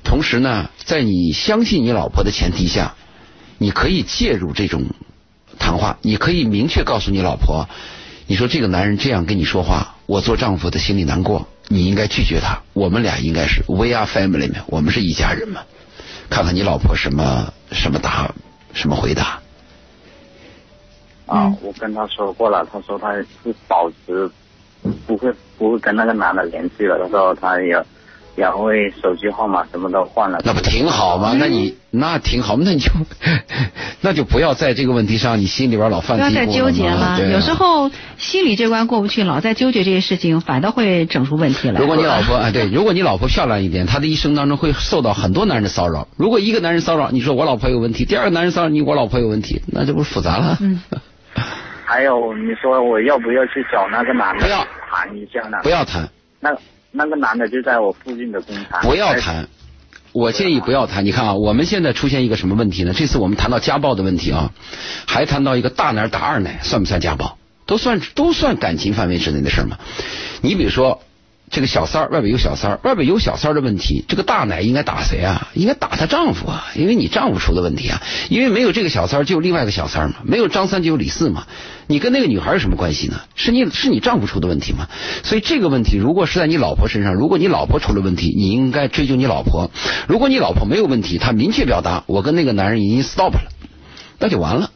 [0.04, 2.94] 同时呢，在你相信你老婆的前提下，
[3.58, 4.84] 你可以介入这种
[5.58, 7.68] 谈话，你可以明确告诉你老婆。
[8.26, 11.46] 你说这个男人这样跟你说话，我做丈夫的心里难过。
[11.68, 12.60] 你应该拒绝他。
[12.72, 15.62] 我们俩应该是 we are family 嘛，我们是一家人嘛。
[16.28, 18.32] 看看你老婆什么什么答，
[18.72, 19.40] 什么回答。
[21.26, 23.26] 啊，我跟他说过了，他说他是
[23.68, 24.30] 保持
[25.06, 26.98] 不会不会跟那个男的联系了。
[27.02, 27.84] 他说他也。
[28.36, 31.34] 两位手机号码什么都换了，那不挺好吗？
[31.38, 32.90] 那你那挺好， 那你就
[34.02, 37.18] 那就不要在这个问题上，你心里边老犯不要再纠结了。
[37.32, 41.80] 有时候心里这关过不去，老在纠结这些事情，反倒会整出问题来。
[41.80, 46.06] 如果你老婆啊，对，如果你老婆漂亮一点，她的一生当中会受到很多男人的骚扰。
[46.16, 50.58] 如果一个男人骚扰，你说我老婆有问题；第二个男人骚扰你，我老婆有问题，那这不是复杂了？
[50.60, 50.80] 嗯。
[51.86, 54.44] 还有，你说我要不要去找那个男的？
[54.44, 54.58] 不要
[54.90, 55.58] 谈一下呢？
[55.62, 56.08] 不要谈。
[56.50, 56.58] 那。
[56.98, 58.80] 那个男的就在我附近的工厂。
[58.80, 59.46] 不要谈，
[60.12, 61.04] 我建议不要谈。
[61.04, 62.94] 你看啊，我们现在出现一个什么问题呢？
[62.94, 64.50] 这次我们谈到家暴的问题啊，
[65.06, 67.36] 还谈到一个大奶打二奶，算不算家暴？
[67.66, 69.76] 都算都算感情范围之内的事吗？
[70.40, 71.02] 你比如说。
[71.48, 75.48] 这个小三儿外边有小三儿，外边有小三儿的问题，这个大奶应该打谁啊？
[75.54, 81.46] 应该打她丈夫啊，因为你丈夫出的问题啊，因为没有这个小三儿，就有另外一个小三儿嘛，没有张三就有李四嘛，
[81.86, 83.20] 你跟那个女孩有什么关系呢？
[83.36, 84.88] 是你是你丈夫出的问题吗？
[85.22, 89.70] 所以这个问题如果是在你老婆身上，如果你老婆出了问题，你应该追究你老婆；
[90.08, 93.52] 如果你老婆没有问题，她明确表达我跟那个男人已经 stop 了，
[94.18, 94.70] 那就完了。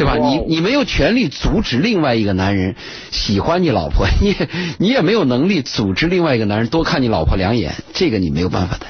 [0.00, 0.16] 对吧？
[0.16, 2.74] 你你没有权利阻止另外一个男人
[3.10, 4.34] 喜欢你老婆， 你
[4.78, 8.86] 你也没有能力阻止另外一个男人多看你老婆两眼，这个你没有办法的。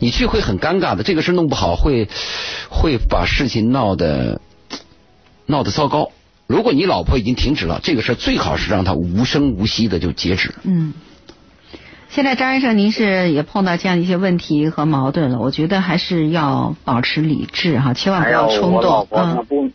[0.00, 2.08] 你去会很尴尬的，这个事弄不好会
[2.70, 4.40] 会把事情闹得
[5.46, 6.10] 闹得糟糕。
[6.48, 10.54] 如果你老婆已经停止了这个事，最好是让她无声无息的就截止。
[10.64, 10.92] 嗯。
[12.10, 19.06] 现在张医生，您是也碰到这样一些问题和矛盾了，我觉得还是要保持理智哈，千万不要冲动。
[19.10, 19.72] 嗯。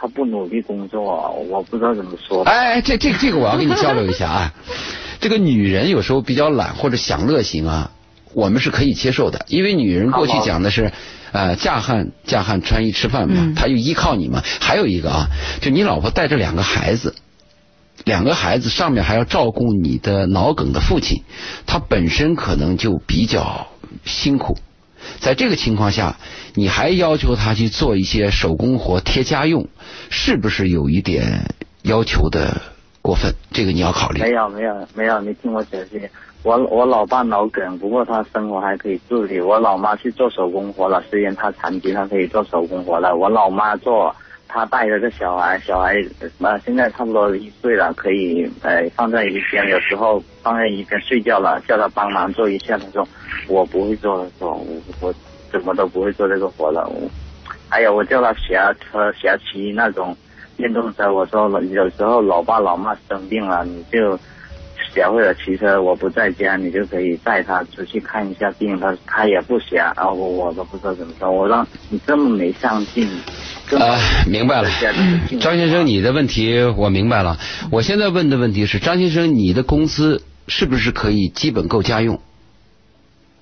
[0.00, 2.42] 他不努力工作，我不知道怎么说。
[2.44, 4.54] 哎，这这这个我要跟你交流一下啊。
[5.20, 7.90] 这个女人有时候比较懒或者享乐型啊，
[8.32, 10.90] 我们是可以接受的，因为女人过去讲的是
[11.32, 14.42] 呃嫁汉嫁汉穿衣吃饭嘛，她就依靠你嘛。
[14.58, 15.26] 还有一个啊，
[15.60, 17.14] 就你老婆带着两个孩子，
[18.06, 21.22] 两个孩子上面还要照顾你的脑梗的父亲，
[21.66, 23.66] 他本身可能就比较
[24.06, 24.56] 辛苦。
[25.18, 26.16] 在这个情况下，
[26.54, 29.68] 你还要求他去做一些手工活、贴家用，
[30.10, 32.60] 是不是有一点要求的
[33.02, 33.34] 过分？
[33.52, 34.20] 这个你要考虑。
[34.20, 36.10] 没有没有没有，你听我解释。
[36.42, 39.38] 我我老爸脑梗，不过他生活还可以自理。
[39.40, 43.14] 我老妈去做手工活了，虽然她残疾，她可以做手工活了。
[43.14, 44.16] 我老妈做，
[44.48, 46.02] 她带着个小孩，小孩
[46.38, 52.78] 呃现在差不多一岁了，可以呃放在一边，有时候放在一边睡觉了，叫他帮忙做一下。
[52.78, 53.06] 他说
[53.50, 55.14] 我不会做，说我我
[55.52, 56.88] 怎么都不会做这个活了。
[56.88, 57.10] 我
[57.68, 60.16] 还有我叫他学车、学骑那种
[60.56, 61.12] 电动车。
[61.12, 64.18] 我说了，有时候老爸老妈生病了，你就。
[64.92, 68.76] 学会了骑车，我不在家，你就可以带他出去看一下病。
[68.80, 71.30] 他他也不学，然后我都不知道怎么说。
[71.30, 73.06] 我让你这么没上进。
[73.78, 73.96] 啊，
[74.26, 74.68] 明白了，
[75.38, 77.38] 张先生，你的问题我明白了。
[77.70, 82.20] 我现在问的问题是，张先生，你的工资是不是可以基本够家用？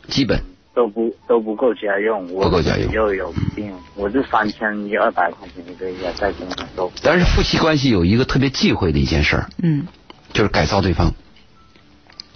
[0.08, 0.42] 基本
[0.74, 6.90] 都不都不够家用，不够家用又有病，我就三千一二百块钱一个月在工厂都。
[7.02, 9.86] 但是夫妻关系有一个特别忌讳的一件事儿，嗯，
[10.32, 11.12] 就是改造对方。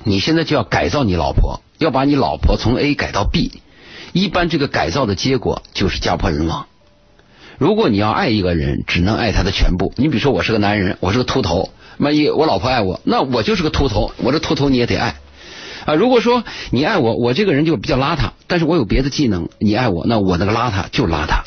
[0.04, 3.62] 你现在就要改造你老婆，要把你老婆从 A 改到 B，
[4.12, 6.66] 一般这个改造的结果就是家破人亡。
[7.58, 9.92] 如果你要爱一个人，只能爱他的全部。
[9.96, 15.14] 你比如说，我是个男人，我是个秃头，万一我老婆爱我，那我就是个秃头，我这秃头你也得爱
[15.84, 15.94] 啊。
[15.94, 21.42] 如果说你爱我，我这个人就比较邋遢，但是我有别的技能，你爱我，那我那个邋遢就邋遢。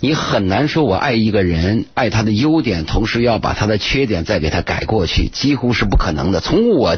[0.00, 6.40] 你很难说，我爱一个人，爱他的优点，同时要把他的缺点再给他改过去，几乎是不可能的。
[6.40, 6.96] 从我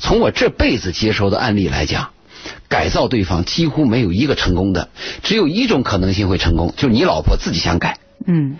[0.00, 2.10] 从我这辈子接收的案例来讲，
[2.68, 4.88] 改造对方几乎没有一个成功的，
[5.22, 7.98] 只有一种可能性会成功，就是你老婆自己想改。
[8.26, 8.56] 嗯，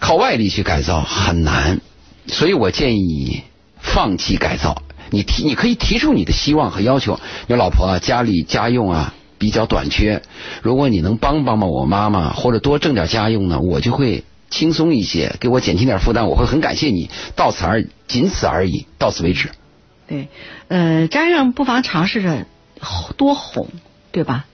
[0.00, 1.80] 靠外力去改造很难，
[2.26, 3.42] 所以我建议你
[3.78, 4.82] 放弃改造。
[5.14, 7.18] 你提，你可以提出你的希望和要求。
[7.46, 9.14] 你老婆啊家里家用啊。
[9.36, 10.22] 比较短缺，
[10.62, 17.10] 如果你能帮帮帮我妈妈，或者多挣点家用呢，我就会轻松一些，给我减轻点负担，我会很感谢你。
[17.36, 19.50] 到此而仅此而已，到此为止。
[20.06, 20.28] 对，
[20.68, 22.46] 呃，张先生不妨尝试着
[23.18, 23.68] 多哄，
[24.12, 24.46] 对吧？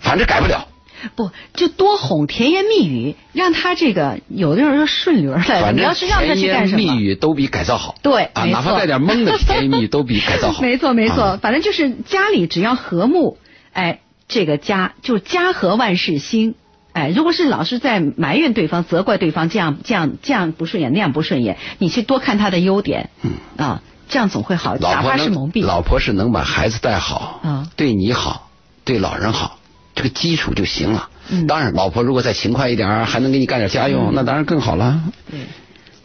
[0.00, 0.68] 反正改不了。
[1.14, 5.72] 不，就多哄，甜言蜜语，让他这个有的人说顺溜来。
[5.72, 6.78] 你要是让他去干什么？
[6.78, 7.94] 甜言蜜语都比改造好。
[8.02, 10.60] 对，啊，哪怕带点懵的甜言蜜语都比改造好。
[10.62, 13.38] 没错，没错，反正就是家里只要和睦，
[13.72, 14.00] 哎。
[14.30, 16.54] 这个家就家和万事兴，
[16.92, 24.76] 哎，如果是老是在埋怨对方、责怪对方，这样这样这样不顺眼，那样不顺眼，你去多看他的优点，嗯啊，这样总会好。
[24.76, 28.50] 哪怕是蒙蔽，老婆是能把孩子带好，啊，对你好，
[28.84, 29.56] 对老人好，
[29.98, 31.10] 这个基础就行了。
[31.28, 35.02] 嗯，当然，老婆如果再勤快一点，还能给你干点家用，那当然更好了。
[35.28, 35.40] 对。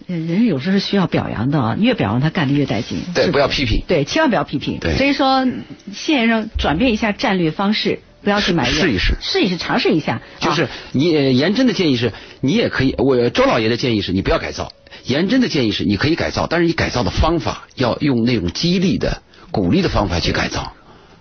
[0.08, 2.98] 人有时候是需要表扬的啊，越表扬他干的越带劲。
[3.14, 3.84] 对，不要批评。
[3.88, 4.80] 对，千万不要批评。
[4.80, 4.98] 对。
[4.98, 5.46] 所以说，
[5.94, 8.00] 谢先生转变一下战略方式。
[8.24, 10.22] 不要去埋怨，试一试，试一试，尝试一下。
[10.40, 12.96] 就是你严真的建议是，你也可以。
[12.98, 14.72] 我周老爷的建议是你不要改造。
[15.04, 19.22] 严真的建议是，你可以改造，但是你改造的方法要用那种激励的、
[19.52, 20.74] 鼓励的方法去改造。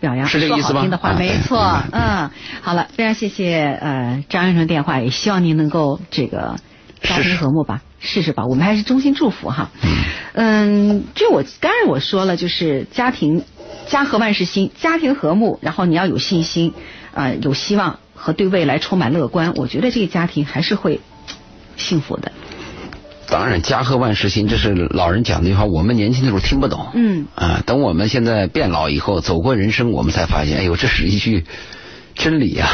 [0.03, 0.84] 表扬是这个意思吗？
[1.16, 2.28] 没错，嗯，
[2.61, 6.57] 好了，非常谢谢呃张先生电话，也希望您能够这个
[7.00, 9.70] 家庭和睦吧，试试吧，我们还是衷心祝福哈。
[10.34, 13.44] 嗯，就我刚才我说了，就是家庭。
[13.84, 16.72] 家和万事兴，家庭和睦，然后你要有信心，
[17.12, 21.00] 啊，有希望和对未来充满乐观，我觉得这个家庭还是会
[21.76, 22.30] 幸福的。
[23.29, 26.89] 当然，家和万事兴，这是老人讲的一句话，我们年轻的时候听不懂。
[26.95, 27.27] 嗯。
[27.35, 31.45] 啊，等我们现在变老以后，走过人生，我们才发现，哎呦，这是一句
[32.14, 32.68] 真理呀。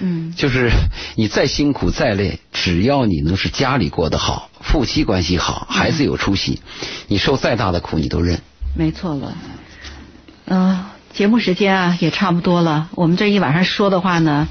[0.00, 0.32] 嗯。
[0.36, 0.70] 就是
[1.16, 6.60] 你再辛苦再累，只要你能是家里过得好，夫妻关系好，孩子有出息，
[7.08, 8.40] 你受再大的苦你都认。
[8.76, 9.36] 没错了。
[10.44, 12.88] 嗯，节目时间啊也差不多了。
[12.94, 14.46] 我们这一晚上说的话呢，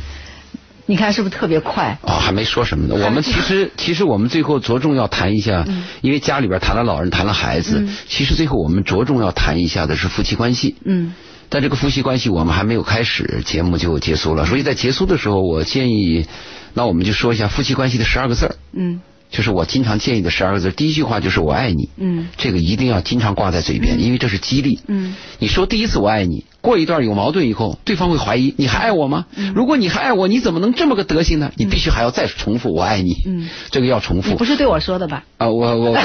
[0.88, 1.97] 你看是不是特别快？
[2.03, 3.05] 啊，还没说什么呢。
[3.05, 5.65] 我们其实其实我们最后着重要谈一下，
[6.01, 10.75] 因为家里边谈了老人，谈了孩子，其实最后我们着重要谈一下的是夫妻关系。
[10.86, 11.13] 嗯。
[11.49, 14.45] 但这个夫妻关系我们还没有开始，节目就结束了。
[14.45, 16.27] 所以在结束的时候，我建议，
[16.73, 18.55] 那我们就说一下夫妻关系的十二个字儿。
[18.73, 19.01] 嗯。
[19.36, 21.89] 就是我经常建议的十二个字，第一句话就是“我爱你”。
[21.99, 24.79] 嗯，这个一定要经常挂在嘴边，因为这是激励。
[24.88, 29.25] 嗯，你说第一次“我爱你”，过一段有矛盾以后，对方会怀疑你还爱我吗？
[29.53, 31.51] 如果你还爱我，你怎么能这么个德行呢？
[31.57, 33.17] 你必须还要再重复“我爱你”。
[33.27, 34.38] 嗯， 这个要重复。
[34.38, 35.25] 不是对我说的吧？
[35.38, 35.97] 啊，我我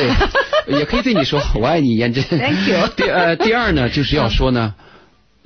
[0.67, 2.25] 对，也可以对你说“我爱你”，颜真。
[2.25, 2.89] Thank you。
[2.97, 4.75] 第呃第二呢，就是要说呢，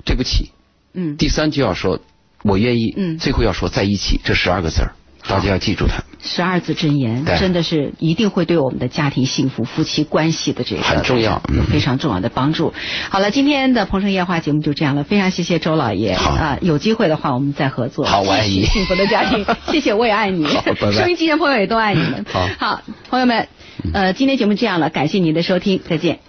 [0.03, 0.49] 对不起。
[0.95, 1.17] 嗯。
[1.17, 1.99] 第三就要说
[2.41, 2.95] “我愿意”。
[2.97, 3.19] 嗯。
[3.19, 4.95] 最后要说在一起，这十二个字儿。
[5.27, 6.03] 大家要记住它。
[6.21, 12.73] 十二字真言，真的是一定会对我们的家庭幸福、夫妻关系的这个很重要，有非常重要的帮助。
[13.09, 16.57] 好了，今天的《鹏城夜话》节目就这样了，非常谢谢周老爷啊！
[16.61, 18.05] 有机会的话，我们再合作。
[18.05, 18.63] 好，我爱你。
[18.65, 20.47] 幸福的家庭， 谢谢，我也爱你。
[20.91, 22.25] 收音机前朋友也都爱你们。
[22.27, 23.47] 好，好，朋友们，
[23.93, 26.19] 呃，今天节目这样了，感谢您的收听，再见。